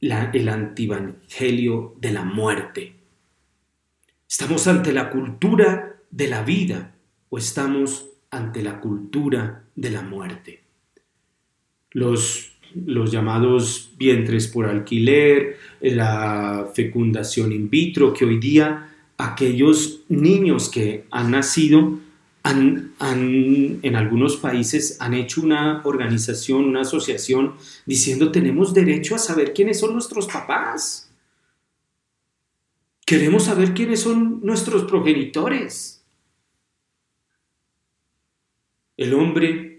[0.00, 2.94] el antievangelio de la muerte.
[4.28, 6.94] Estamos ante la cultura de la vida
[7.28, 10.67] o estamos ante la cultura de la muerte
[11.98, 20.68] los, los llamados vientres por alquiler, la fecundación in vitro, que hoy día aquellos niños
[20.68, 21.98] que han nacido
[22.44, 29.52] han, en algunos países han hecho una organización, una asociación diciendo tenemos derecho a saber
[29.52, 31.10] quiénes son nuestros papás.
[33.04, 36.04] Queremos saber quiénes son nuestros progenitores.
[38.96, 39.77] El hombre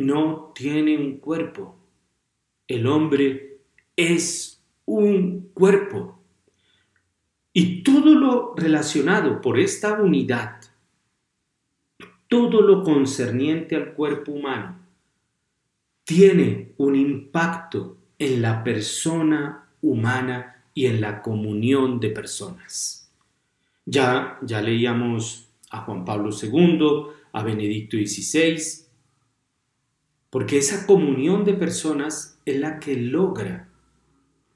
[0.00, 1.76] no tiene un cuerpo.
[2.66, 3.60] El hombre
[3.96, 6.18] es un cuerpo.
[7.52, 10.60] Y todo lo relacionado por esta unidad,
[12.28, 14.78] todo lo concerniente al cuerpo humano,
[16.04, 23.10] tiene un impacto en la persona humana y en la comunión de personas.
[23.84, 28.87] Ya, ya leíamos a Juan Pablo II, a Benedicto XVI,
[30.30, 33.68] porque esa comunión de personas es la que logra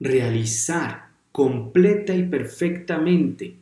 [0.01, 3.57] realizar completa y perfectamente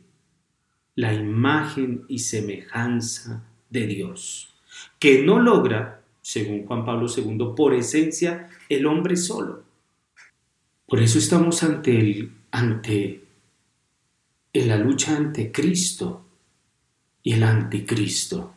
[0.95, 4.53] la imagen y semejanza de Dios,
[4.99, 9.63] que no logra, según Juan Pablo II, por esencia el hombre solo.
[10.85, 13.23] Por eso estamos ante, el, ante
[14.51, 16.25] en la lucha ante Cristo
[17.23, 18.53] y el anticristo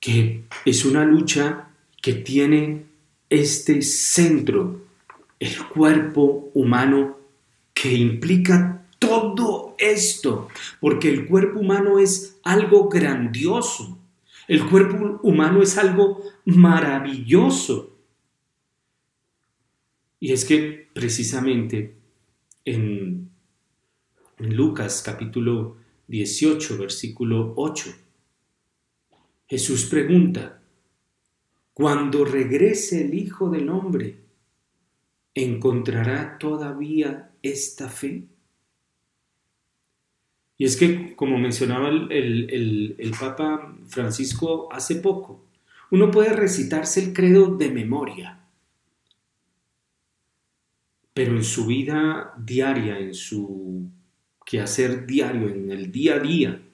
[0.00, 2.84] que es una lucha que tiene
[3.28, 4.82] este centro,
[5.38, 7.18] el cuerpo humano,
[7.74, 10.48] que implica todo esto,
[10.80, 13.98] porque el cuerpo humano es algo grandioso,
[14.48, 17.94] El cuerpo humano es algo maravilloso.
[20.18, 21.94] Y es que precisamente
[22.64, 23.30] en,
[24.38, 27.90] Lucas capítulo 18, versículo 8,
[29.48, 30.60] Jesús pregunta,
[31.72, 34.18] cuando regrese el Hijo del Hombre,
[35.32, 38.24] ¿encontrará todavía esta fe?
[40.58, 42.10] Y es que, como mencionaba el,
[42.98, 45.46] el, Papa Francisco hace poco,
[45.92, 48.44] uno puede recitarse el credo de memoria,
[51.14, 53.88] pero en su vida diaria, en su
[54.44, 56.67] quehacer diario, en el día a día,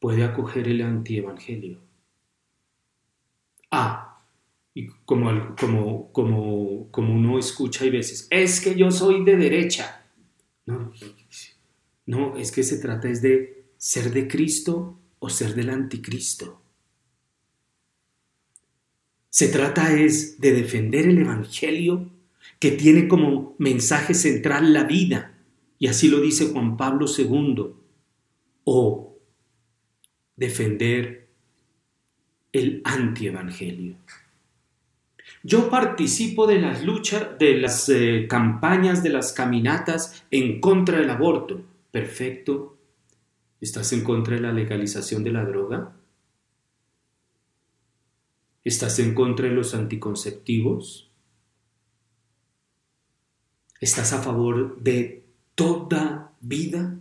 [0.00, 1.78] puede acoger el antievangelio.
[3.70, 4.24] Ah,
[4.74, 10.06] y como, como, como, como uno escucha y veces, es que yo soy de derecha.
[10.66, 10.92] No,
[12.06, 16.60] no, es que se trata es de ser de Cristo o ser del anticristo.
[19.28, 22.10] Se trata es de defender el Evangelio
[22.58, 25.38] que tiene como mensaje central la vida,
[25.78, 27.74] y así lo dice Juan Pablo II,
[28.64, 29.09] o
[30.40, 31.28] defender
[32.50, 33.96] el antievangelio.
[35.42, 41.10] Yo participo de las luchas, de las eh, campañas, de las caminatas en contra del
[41.10, 41.62] aborto.
[41.90, 42.78] Perfecto.
[43.60, 45.92] ¿Estás en contra de la legalización de la droga?
[48.64, 51.10] ¿Estás en contra de los anticonceptivos?
[53.78, 55.22] ¿Estás a favor de
[55.54, 56.98] toda vida?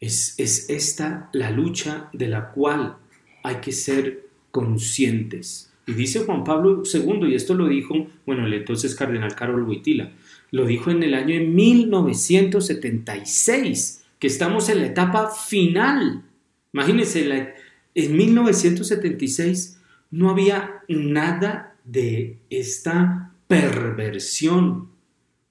[0.00, 2.96] Es, es esta la lucha de la cual
[3.42, 5.72] hay que ser conscientes.
[5.86, 10.12] Y dice Juan Pablo II, y esto lo dijo, bueno, el entonces cardenal Carol Wojtyla,
[10.52, 16.24] lo dijo en el año de 1976, que estamos en la etapa final.
[16.72, 17.54] Imagínense,
[17.94, 24.90] en 1976 no había nada de esta perversión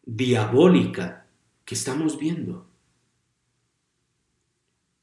[0.05, 1.25] diabólica
[1.65, 2.68] que estamos viendo.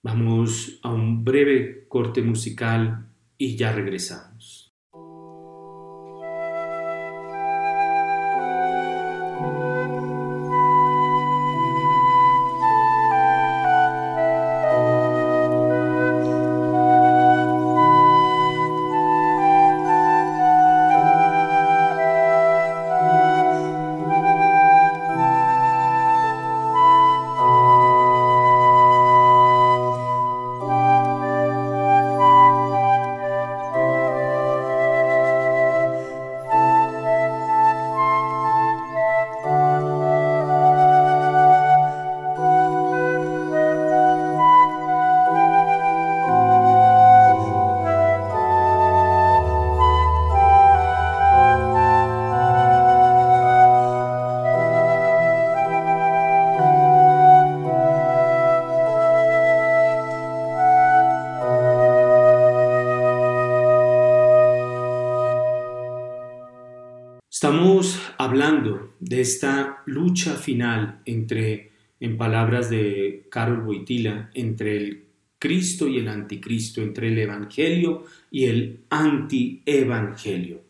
[0.07, 4.66] Vamos a un breve corte musical y ya regresamos.
[70.47, 75.05] Final entre, en palabras de Carol Boitila, entre el
[75.39, 80.63] Cristo y el anticristo, entre el Evangelio y el antievangelio.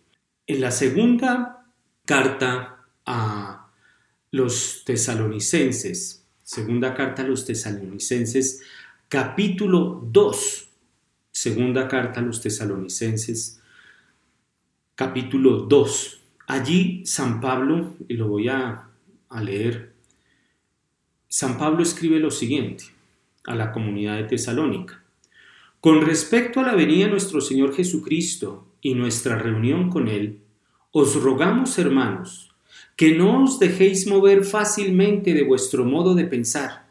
[0.47, 1.67] En la segunda
[2.05, 3.71] carta a
[4.31, 8.62] los tesalonicenses, segunda carta a los tesalonicenses,
[9.09, 10.69] capítulo 2,
[11.31, 13.61] segunda carta a los tesalonicenses,
[14.95, 18.86] capítulo 2, Allí San Pablo, y lo voy a,
[19.31, 19.93] leer,
[21.29, 22.85] San Pablo escribe lo siguiente
[23.45, 25.03] a la comunidad de Tesalónica.
[25.81, 30.41] Con respecto a la venida de nuestro Señor Jesucristo y nuestra reunión con Él,
[30.91, 32.55] os rogamos, hermanos,
[32.97, 36.89] que no os dejéis mover fácilmente de vuestro modo de pensar,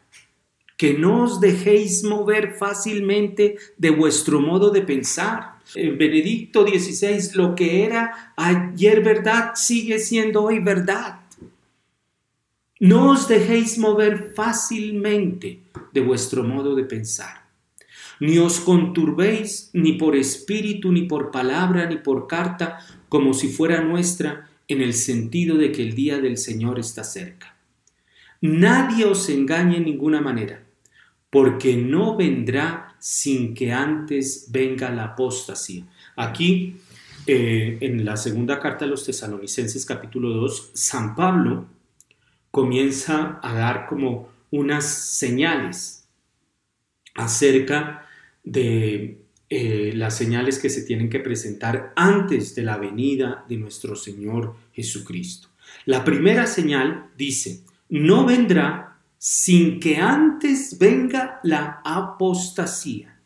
[0.76, 7.84] que no os dejéis mover fácilmente de vuestro modo de pensar Benedicto XVI, lo que
[7.84, 11.20] era ayer verdad sigue siendo hoy verdad.
[12.78, 15.62] No os dejéis mover fácilmente
[15.92, 17.48] de vuestro modo de pensar.
[18.20, 23.82] Ni os conturbéis ni por espíritu, ni por palabra, ni por carta, como si fuera
[23.82, 27.56] nuestra, en el sentido de que el día del Señor está cerca.
[28.42, 30.62] Nadie os engañe en ninguna manera,
[31.30, 35.84] porque no vendrá sin que antes venga la apostasía.
[36.16, 36.76] Aquí,
[37.26, 41.75] eh, en la segunda carta de los tesalonicenses capítulo 2, San Pablo
[42.56, 46.08] comienza a dar como unas señales
[47.14, 48.08] acerca
[48.42, 49.18] de
[49.50, 54.54] eh, las señales que se tienen que presentar antes de la venida de nuestro Señor
[54.72, 55.48] Jesucristo.
[55.84, 63.18] La primera señal dice, no vendrá sin que antes venga la apostasía.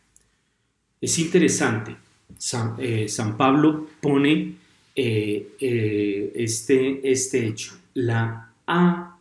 [1.01, 1.97] Es interesante,
[2.37, 3.07] San, eh,
[3.39, 4.57] Pablo pone
[4.97, 9.20] eh, este, este hecho, la apostasía.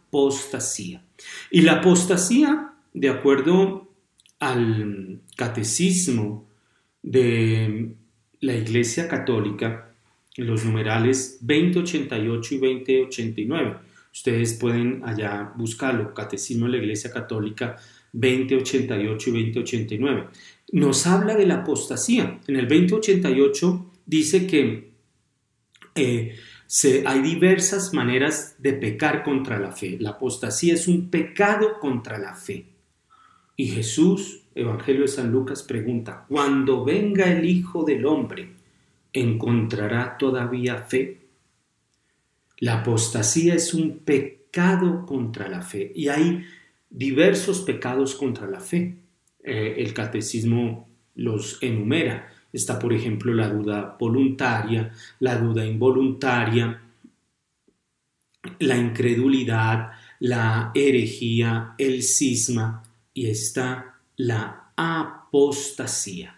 [1.51, 3.89] Y la apostasía, de acuerdo
[4.39, 6.47] al catecismo
[7.01, 7.93] de
[8.41, 9.93] la Iglesia Católica,
[10.37, 13.77] los numerales 2088 y 2089.
[14.13, 17.77] Ustedes pueden allá buscarlo, Catecismo de la Iglesia Católica
[18.13, 20.27] 2088 y 2089.
[20.71, 22.39] Nos habla de la apostasía.
[22.47, 24.91] En el 2088 dice que
[25.95, 26.35] eh,
[27.05, 29.97] hay diversas maneras de pecar contra la fe.
[29.99, 32.65] La apostasía es un pecado contra la fe.
[33.55, 38.53] Y Jesús, Evangelio de San Lucas, pregunta, cuando venga el Hijo del Hombre,
[39.11, 41.17] ¿encontrará todavía fe?
[42.59, 46.45] La apostasía es un pecado contra la fe y hay
[46.89, 48.95] diversos pecados contra la fe.
[49.43, 52.31] Eh, el catecismo los enumera.
[52.51, 56.81] Está, por ejemplo, la duda voluntaria, la duda involuntaria,
[58.59, 62.83] la incredulidad, la herejía, el cisma,
[63.13, 66.35] y está la apostasía.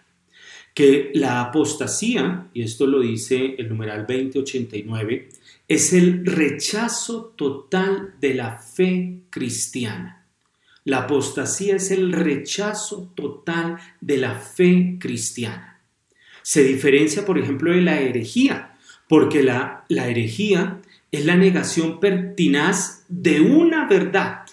[0.74, 5.28] Que la apostasía, y esto lo dice el numeral 2089,
[5.68, 10.26] es el rechazo total de la fe cristiana.
[10.84, 15.71] La apostasía es el rechazo total de la fe cristiana.
[16.42, 18.76] Se diferencia, por ejemplo, de la herejía,
[19.08, 20.80] porque la, la herejía
[21.10, 24.46] es la negación pertinaz de una verdad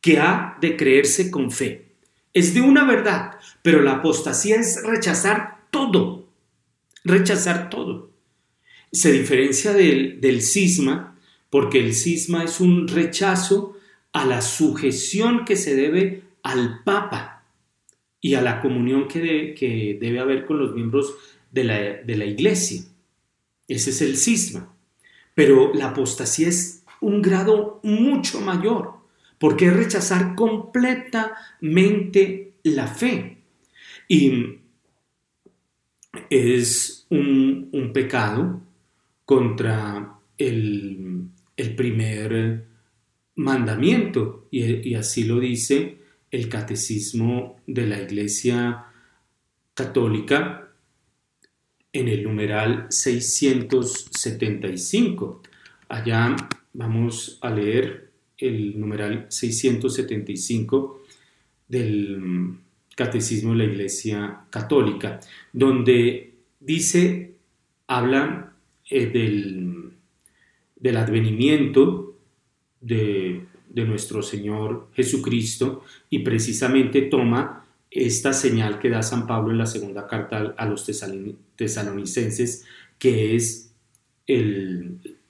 [0.00, 1.96] que ha de creerse con fe.
[2.32, 3.32] Es de una verdad,
[3.62, 6.28] pero la apostasía es rechazar todo,
[7.04, 8.10] rechazar todo.
[8.92, 11.18] Se diferencia del, del cisma,
[11.50, 13.76] porque el cisma es un rechazo
[14.12, 17.35] a la sujeción que se debe al Papa
[18.26, 21.14] y a la comunión que, debe haber con los miembros
[21.52, 22.82] de la, iglesia.
[23.68, 24.74] Ese es el cisma.
[25.32, 28.94] Pero la apostasía es un grado mucho mayor
[29.38, 33.44] porque es rechazar completamente la fe.
[34.08, 34.56] Y
[36.28, 38.60] es un, pecado
[39.24, 41.28] contra el,
[41.76, 42.66] primer
[43.36, 45.98] mandamiento, y, así lo dice
[46.36, 48.84] el catecismo de la Iglesia
[49.72, 50.68] Católica
[51.90, 55.42] en el numeral 675.
[55.88, 56.36] Allá
[56.74, 61.04] vamos a leer el numeral 675
[61.68, 62.58] del
[62.94, 65.20] Catecismo de la Iglesia Católica,
[65.54, 67.36] donde dice,
[67.86, 68.52] habla
[68.90, 69.92] eh, del,
[70.76, 72.18] del, advenimiento
[72.82, 73.46] de,
[73.76, 79.66] de nuestro Señor Jesucristo y precisamente toma esta señal que da San Pablo en la
[79.66, 80.86] segunda carta a los
[81.56, 82.64] tesalonicenses,
[82.98, 83.70] que es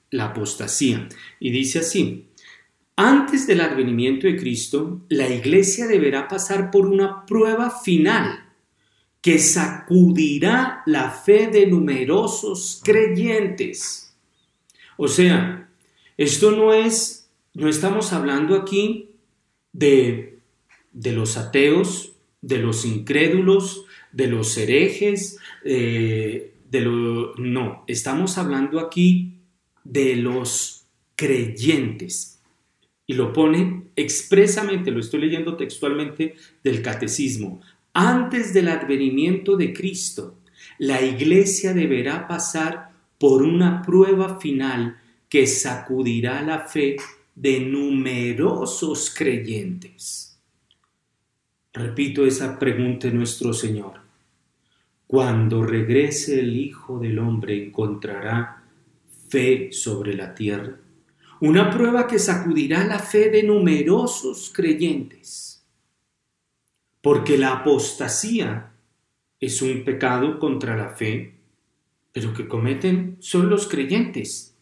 [0.09, 1.09] la apostasía.
[1.41, 2.27] Y dice así,
[2.95, 8.45] antes del advenimiento de Cristo, la iglesia deberá pasar por una prueba final
[9.21, 14.15] que sacudirá la fe de numerosos creyentes.
[14.95, 15.69] O sea,
[16.15, 17.16] esto no es,
[17.57, 19.09] no estamos hablando aquí
[19.73, 20.37] de,
[20.93, 28.79] de los ateos, de los incrédulos, de los herejes, eh, de lo, no, estamos hablando
[28.79, 29.39] aquí
[29.83, 30.85] de los
[31.15, 32.39] creyentes.
[33.07, 40.37] Y lo pone expresamente, lo estoy leyendo textualmente del catecismo, antes del advenimiento de Cristo,
[40.77, 46.97] la iglesia deberá pasar por una prueba final que sacudirá la fe
[47.37, 50.41] de numerosos creyentes.
[51.71, 54.01] Repito esa pregunta de nuestro Señor.
[55.05, 58.63] Cuando regrese el Hijo del Hombre, ¿encontrará
[59.29, 60.77] fe sobre la tierra?
[61.39, 65.63] una prueba que sacudirá la fe de numerosos creyentes,
[67.01, 68.71] porque la apostasía
[69.39, 71.35] es un pecado contra la fe,
[72.11, 74.56] pero que cometen son los creyentes.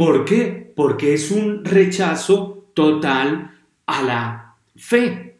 [0.00, 0.72] ¿Por qué?
[0.74, 5.36] Porque es un rechazo total a la fe.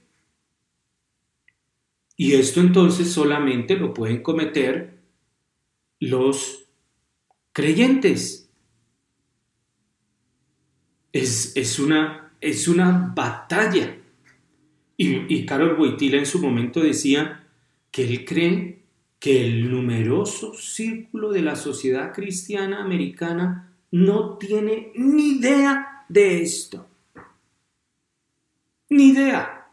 [2.14, 4.98] Y esto entonces solamente lo pueden cometer
[5.98, 6.66] los
[7.54, 8.50] creyentes.
[11.10, 13.96] Es, una, es una batalla.
[14.98, 17.46] Y, y Carol Boitila en su momento decía
[17.90, 18.82] que él cree
[19.18, 26.86] que el numeroso círculo de la sociedad cristiana americana no tiene ni idea de esto.
[28.90, 29.68] Ni idea.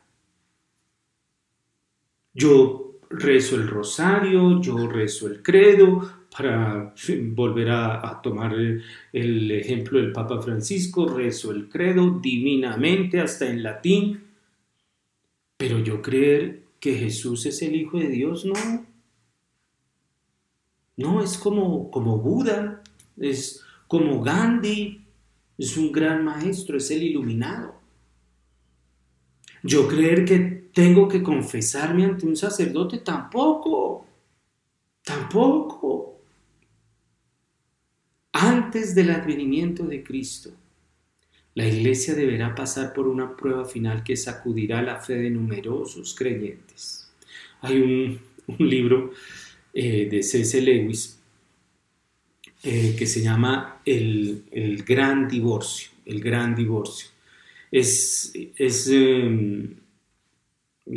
[2.34, 6.94] Yo rezo el rosario, yo rezo el credo, para
[7.32, 14.24] volver a, tomar el, ejemplo del Papa Francisco, rezo el credo divinamente, hasta en latín,
[15.58, 18.86] pero yo creer que Jesús es el Hijo de Dios, no.
[20.98, 22.84] No, es como, como Buda,
[23.18, 25.06] es como Gandhi,
[25.58, 27.76] es un gran maestro, es el iluminado.
[29.64, 30.38] Yo creer que
[30.74, 34.06] tengo que confesarme ante un sacerdote, tampoco,
[35.04, 36.22] tampoco
[38.32, 40.52] antes del advenimiento de Cristo.
[41.56, 47.12] La iglesia deberá pasar por una prueba final que sacudirá la fe de numerosos creyentes.
[47.62, 48.20] Hay un,
[48.60, 49.12] libro
[49.74, 50.62] eh, de C.S.
[50.62, 51.17] Lewis
[52.70, 54.44] eh, que se llama el,
[54.86, 55.90] Gran Divorcio.
[56.06, 57.08] El Gran Divorcio.
[57.72, 59.76] Es, es em,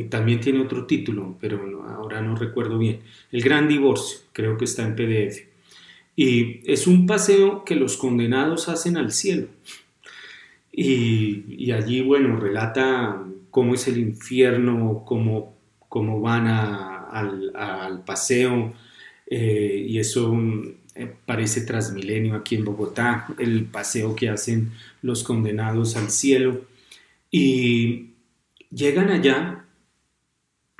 [0.08, 2.98] también tiene otro título, pero ahora no recuerdo bien.
[3.30, 5.44] El Gran Divorcio, creo que está en PDF.
[6.16, 9.46] Y es un paseo que los condenados hacen al cielo.
[10.72, 15.56] Y, allí, bueno, relata cómo es el infierno, cómo,
[15.88, 18.74] cómo van al, paseo.
[19.28, 20.36] Eh, y eso
[20.94, 24.72] eh, parece transmilenio aquí en Bogotá, el paseo que hacen
[25.02, 26.66] los condenados al cielo.
[27.30, 28.10] Y
[28.70, 29.64] llegan allá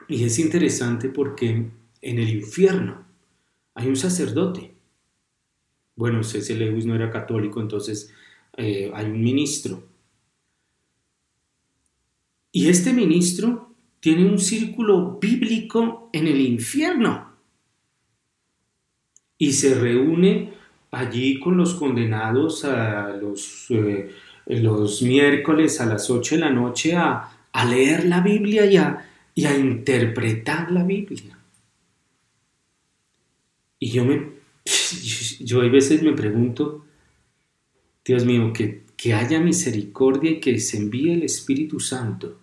[0.09, 1.67] y es interesante porque
[2.03, 3.05] en el infierno
[3.75, 4.71] hay un sacerdote
[6.01, 6.55] bueno, C.C.
[6.55, 8.11] Lewis no era católico, entonces
[8.57, 9.87] eh, hay un ministro.
[12.53, 17.30] Y este ministro tiene un círculo bíblico en el infierno.
[19.41, 20.53] Y se reúne
[20.93, 24.14] allí con los condenados a los, eh,
[24.47, 27.36] los miércoles a las 8 de la noche a,
[27.68, 31.36] leer la Biblia y a, y a interpretar la Biblia.
[33.78, 34.41] Y yo me
[35.41, 36.84] yo hay veces me pregunto,
[38.05, 42.38] Dios mío, que, que haya misericordia y que se envíe el Espíritu Santo.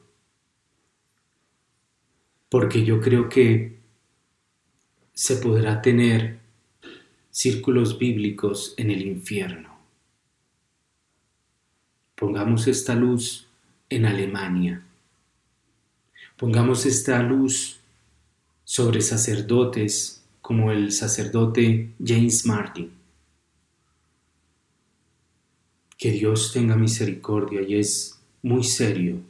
[2.49, 3.77] Porque yo creo que
[5.13, 6.36] se podrá tener
[7.37, 9.77] círculos bíblicos en el infierno.
[12.15, 13.47] Pongamos esta luz
[13.89, 14.83] en Alemania.
[16.35, 17.79] Pongamos esta luz
[18.63, 22.91] sobre sacerdotes como el sacerdote James Martin.
[25.95, 29.21] Que Dios tenga misericordia y es muy serio.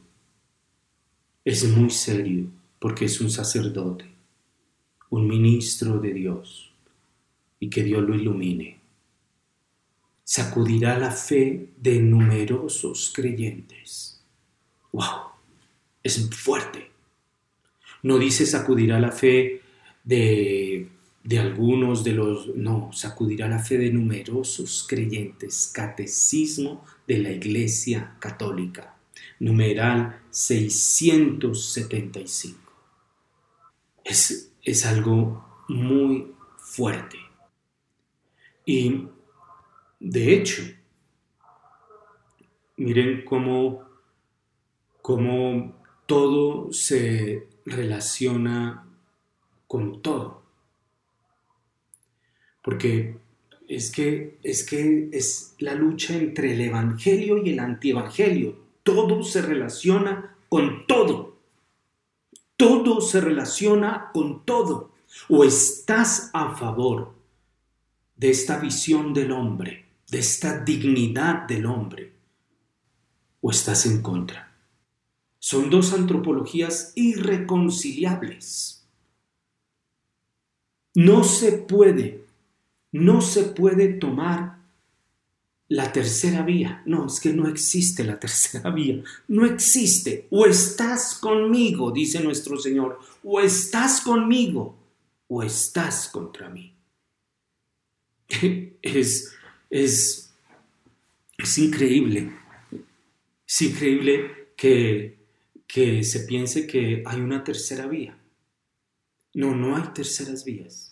[1.44, 2.46] Es muy serio
[2.78, 4.06] porque es un sacerdote,
[5.10, 6.67] un ministro de Dios
[7.60, 8.78] y que Dios lo ilumine.
[10.24, 14.22] Sacudirá la fe de numerosos creyentes.
[14.92, 15.32] ¡Wow!
[16.02, 16.90] Es fuerte.
[18.02, 19.62] No dice sacudirá la fe
[20.04, 20.88] de
[21.28, 28.16] de algunos de los, no, sacudirá la fe de numerosos creyentes, catecismo de la Iglesia
[28.18, 28.96] Católica,
[29.38, 32.58] numeral 675.
[34.04, 37.18] Es, es algo muy fuerte.
[38.68, 39.08] Y
[39.98, 40.62] de hecho,
[42.76, 43.82] miren cómo,
[45.00, 45.72] cómo
[46.04, 48.86] todo se relaciona
[49.66, 50.42] con todo
[52.60, 53.16] porque
[53.66, 58.58] es que, es que es la lucha entre el Evangelio y el antievangelio.
[58.82, 61.38] Todo se relaciona con todo.
[62.58, 64.90] Todo se relaciona con todo.
[65.30, 67.17] O estás a favor
[68.18, 72.12] de esta visión del hombre, de esta dignidad del hombre,
[73.40, 74.52] o estás en contra.
[75.38, 78.86] Son dos antropologías irreconciliables.
[80.94, 82.28] No se puede
[82.92, 84.58] no se puede tomar
[85.68, 86.82] la tercera vía.
[86.86, 89.02] No, es que no existe la tercera vía.
[89.28, 90.26] No existe.
[90.30, 94.76] O estás conmigo, dice nuestro Señor, o estás conmigo,
[95.28, 96.74] o estás contra mí.
[98.80, 99.34] Es,
[99.70, 100.32] es,
[101.36, 102.32] es increíble.
[103.46, 105.18] Es increíble que,
[105.66, 108.16] que se piense que hay una tercera vía.
[109.34, 110.88] No, no hay terceras vías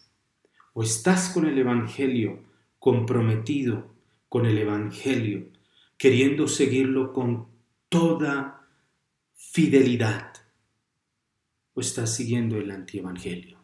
[0.78, 2.38] o estás con el Evangelio,
[2.78, 3.94] comprometido
[4.28, 5.48] con el Evangelio,
[5.96, 7.46] queriendo seguirlo con
[7.88, 8.68] toda
[9.32, 10.34] fidelidad,
[11.72, 13.58] o estás siguiendo el antievangelio?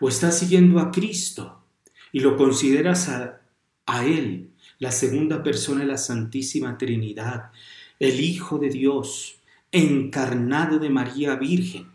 [0.00, 1.61] ¿O estás siguiendo a Cristo
[2.12, 3.40] y lo consideras a,
[3.86, 7.50] a Él, la segunda persona de la Santísima Trinidad,
[7.98, 9.36] el Hijo de Dios,
[9.70, 11.90] encarnado de María Virgen,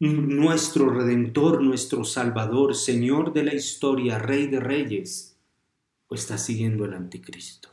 [0.00, 5.36] nuestro Redentor, nuestro Salvador, Señor de la historia, Rey de Reyes,
[6.06, 7.70] o estás siguiendo el anticristo?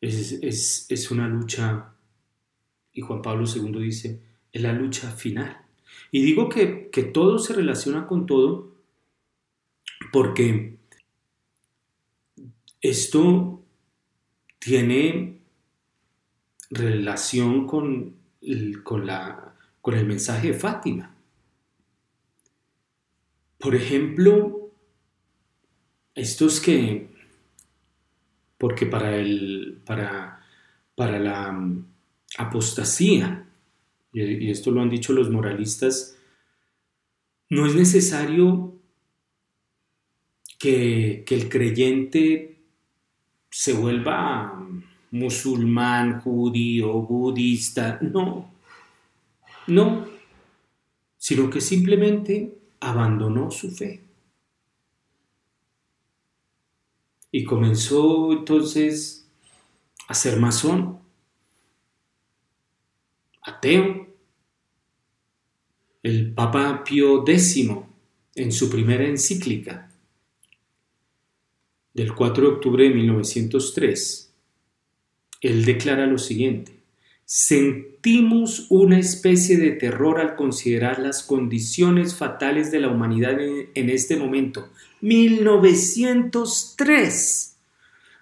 [0.00, 1.92] Es, una lucha,
[2.92, 5.69] y Juan Pablo II dice, es la lucha final.
[6.10, 8.70] Y digo que, que todo se relaciona con todo
[10.12, 10.78] porque
[12.80, 13.62] esto
[14.58, 15.40] tiene
[16.70, 21.14] relación con el, con, la, con el mensaje de Fátima.
[23.58, 24.70] Por ejemplo,
[26.14, 27.10] estos que,
[28.56, 30.40] porque para, el, para,
[30.94, 31.86] para la mm,
[32.38, 33.49] apostasía,
[34.12, 36.16] y esto lo han dicho los moralistas,
[37.50, 38.80] no es necesario
[40.60, 42.60] que, el creyente
[43.50, 44.66] se vuelva
[45.10, 48.52] musulmán, judío, budista, no,
[49.66, 50.06] no,
[51.16, 54.04] sino que simplemente abandonó su fe.
[57.32, 59.28] Y comenzó entonces
[60.08, 60.98] a ser masón,
[63.42, 63.99] ateo.
[66.02, 67.66] El Papa Pío X,
[68.34, 69.92] en su primera encíclica,
[71.92, 74.32] del 4 de octubre de 1903,
[75.42, 76.72] él declara lo siguiente,
[77.26, 84.16] sentimos una especie de terror al considerar las condiciones fatales de la humanidad en, este
[84.16, 84.70] momento.
[85.02, 87.49] 1903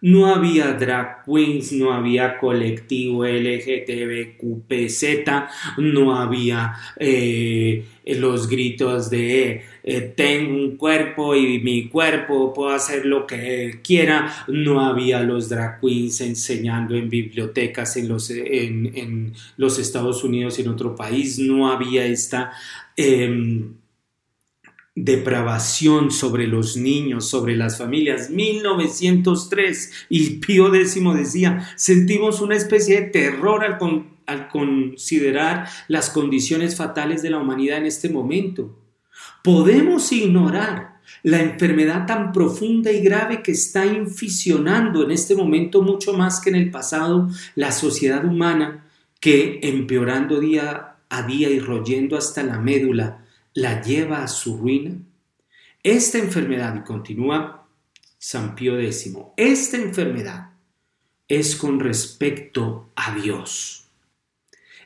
[0.00, 5.02] no había drag queens, no había colectivo LGTBQPZ,
[5.78, 13.06] no había eh, los gritos de eh, tengo un cuerpo y mi cuerpo puedo hacer
[13.06, 19.78] lo que quiera, no había los drag queens enseñando en bibliotecas en los, en, los
[19.78, 22.52] Estados Unidos y en otro país, no había esta...
[22.96, 23.77] Em,
[25.04, 28.30] depravación sobre los niños, sobre las familias.
[28.30, 33.78] 1903 y Pío X decía, sentimos una especie de terror al,
[34.26, 38.78] al considerar las condiciones fatales de la humanidad en este momento.
[39.42, 46.12] Podemos ignorar la enfermedad tan profunda y grave que está inficionando en este momento mucho
[46.12, 48.84] más que en el pasado la sociedad humana,
[49.20, 53.24] que empeorando día a día y royendo hasta la médula,
[53.54, 54.96] la lleva a su ruina?
[55.82, 57.66] Esta enfermedad, y continúa
[58.18, 60.50] San Pío X, esta enfermedad
[61.28, 63.88] es con respecto a Dios.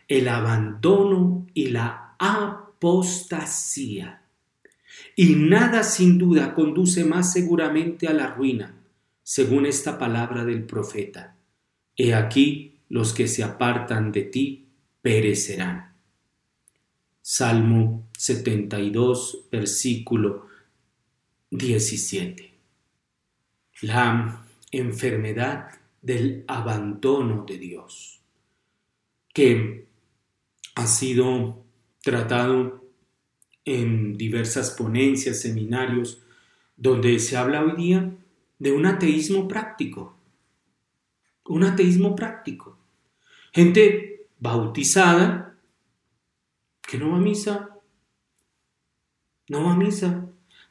[0.08, 4.22] El abandono y la apostasía.
[5.16, 8.74] Y nada sin duda conduce más seguramente a la ruina,
[9.22, 11.36] según esta palabra del profeta.
[11.96, 14.66] He aquí los que se apartan de ti
[15.00, 15.94] perecerán.
[17.20, 20.46] Salmo 72, versículo
[21.50, 22.52] 17.
[23.80, 28.20] La enfermedad del abandono de Dios,
[29.34, 29.86] que
[30.76, 31.64] ha sido
[32.00, 32.84] tratado
[33.64, 36.22] en diversas ponencias, seminarios,
[36.76, 38.08] donde se habla hoy día
[38.60, 40.16] de un ateísmo práctico.
[41.46, 42.78] Un ateísmo práctico.
[43.52, 45.58] Gente bautizada
[46.82, 47.71] que no va a misa.
[49.49, 50.26] No va a misa.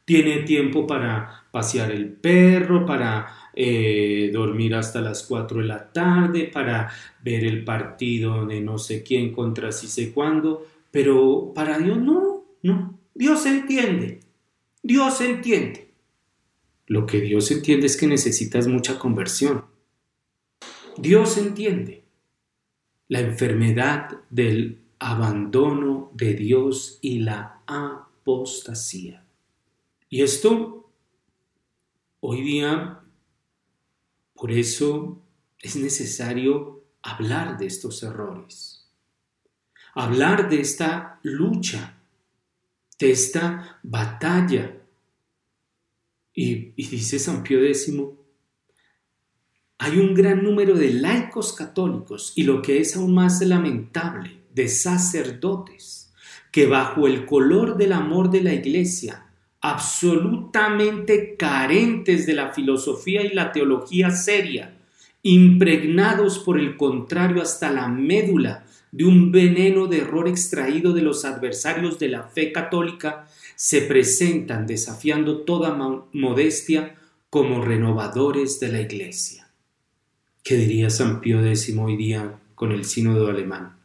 [0.06, 6.50] Tiene tiempo para pasear el perro, para eh, dormir hasta las 4 de la tarde,
[6.52, 6.90] para
[7.24, 12.46] ver el partido de no sé quién contra si sé cuándo, pero para Dios no,
[12.64, 13.00] no.
[13.14, 14.22] Dios entiende.
[14.82, 15.92] Dios entiende.
[16.88, 19.66] Lo que Dios entiende es que necesitas mucha conversión.
[20.98, 22.04] Dios entiende
[23.08, 27.62] la enfermedad del abandono de Dios y la
[28.22, 29.26] apostasía.
[30.10, 30.92] Y esto,
[32.20, 33.00] hoy día,
[34.36, 35.22] por eso
[35.60, 38.88] es necesario hablar de estos errores,
[39.94, 41.98] hablar de esta lucha,
[43.00, 44.78] de esta batalla.
[46.34, 47.92] Y, dice San Pío X,
[49.80, 54.68] hay un gran número de laicos católicos y lo que es aún más lamentable, de
[54.68, 56.01] sacerdotes
[56.52, 59.26] que bajo el color del amor de la iglesia,
[59.62, 64.76] absolutamente carentes de la filosofía y la teología seria,
[65.24, 71.24] impregnados por el contrario hasta la médula de un veneno de error extraído de los
[71.24, 75.78] adversarios de la fe católica, se presentan desafiando toda
[76.12, 76.96] modestia
[77.30, 79.48] como renovadores de la Iglesia.
[80.44, 83.81] ¿Qué diría San Pío X hoy día con el sínodo alemán?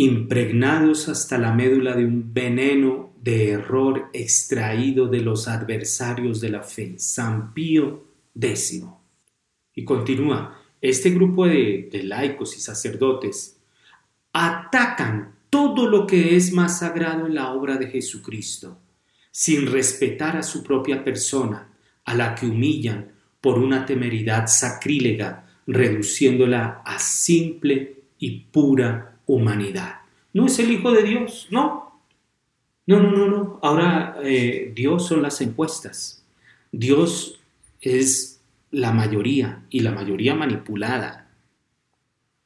[0.00, 6.62] Impregnados hasta la médula de un veneno de error extraído de los adversarios de la
[6.62, 8.06] fe, San Pío
[8.40, 8.84] X.
[9.74, 13.58] Y continúa, este grupo de, laicos y sacerdotes
[14.32, 18.78] atacan todo lo que es más sagrado en la obra de Jesucristo,
[19.32, 21.72] sin respetar a su propia persona,
[22.04, 30.00] a la que humillan por una temeridad sacrílega, reduciéndola a simple y pura humanidad.
[30.32, 32.02] No es el Hijo de Dios, no.
[32.86, 33.60] No, no, no, no.
[33.62, 36.24] Ahora eh, Dios son las encuestas.
[36.72, 37.38] Dios
[37.80, 38.40] es
[38.72, 41.30] la mayoría y la mayoría manipulada.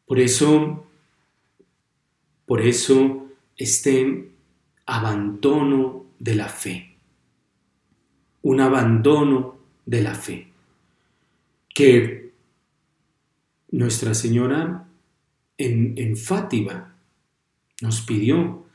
[0.04, 0.84] Por eso,
[2.44, 4.28] por eso este
[4.84, 6.92] abandono de la fe
[8.42, 9.56] un abandono
[9.86, 10.48] de la fe.
[11.74, 12.32] Que
[13.70, 14.86] Nuestra Señora
[15.62, 16.96] en, Fátima
[17.80, 18.66] nos pidió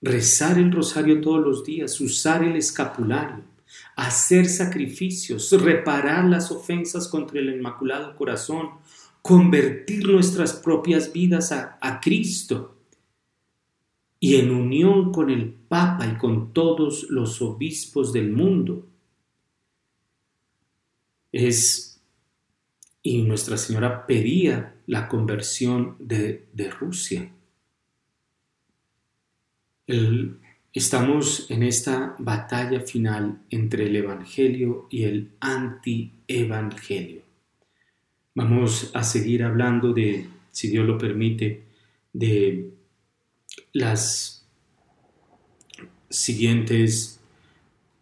[0.00, 3.44] rezar el rosario todos los días, usar el escapulario,
[3.96, 8.70] hacer sacrificios, reparar las ofensas contra el Inmaculado Corazón,
[9.22, 12.74] convertir nuestras propias vidas a, a Cristo.
[14.18, 18.86] Y en unión con el Papa y con todos los obispos del mundo,
[21.32, 22.00] es,
[23.02, 26.46] y Nuestra Señora pedía la conversión de,
[26.78, 27.30] Rusia.
[30.72, 37.22] estamos en esta batalla final entre el Evangelio y el anti-Evangelio.
[38.34, 41.64] Vamos a seguir hablando de, si Dios lo permite,
[42.12, 42.70] de
[43.72, 44.46] las
[46.10, 47.20] siguientes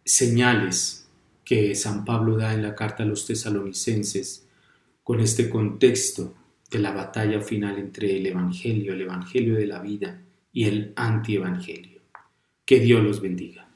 [0.03, 1.07] señales
[1.43, 4.45] que San Pablo da en la carta a los tesalonicenses
[5.03, 6.33] con este contexto
[6.69, 12.01] de la batalla final entre el Evangelio, el Evangelio de la vida y el antievangelio.
[12.65, 13.69] Que Dios los bendiga.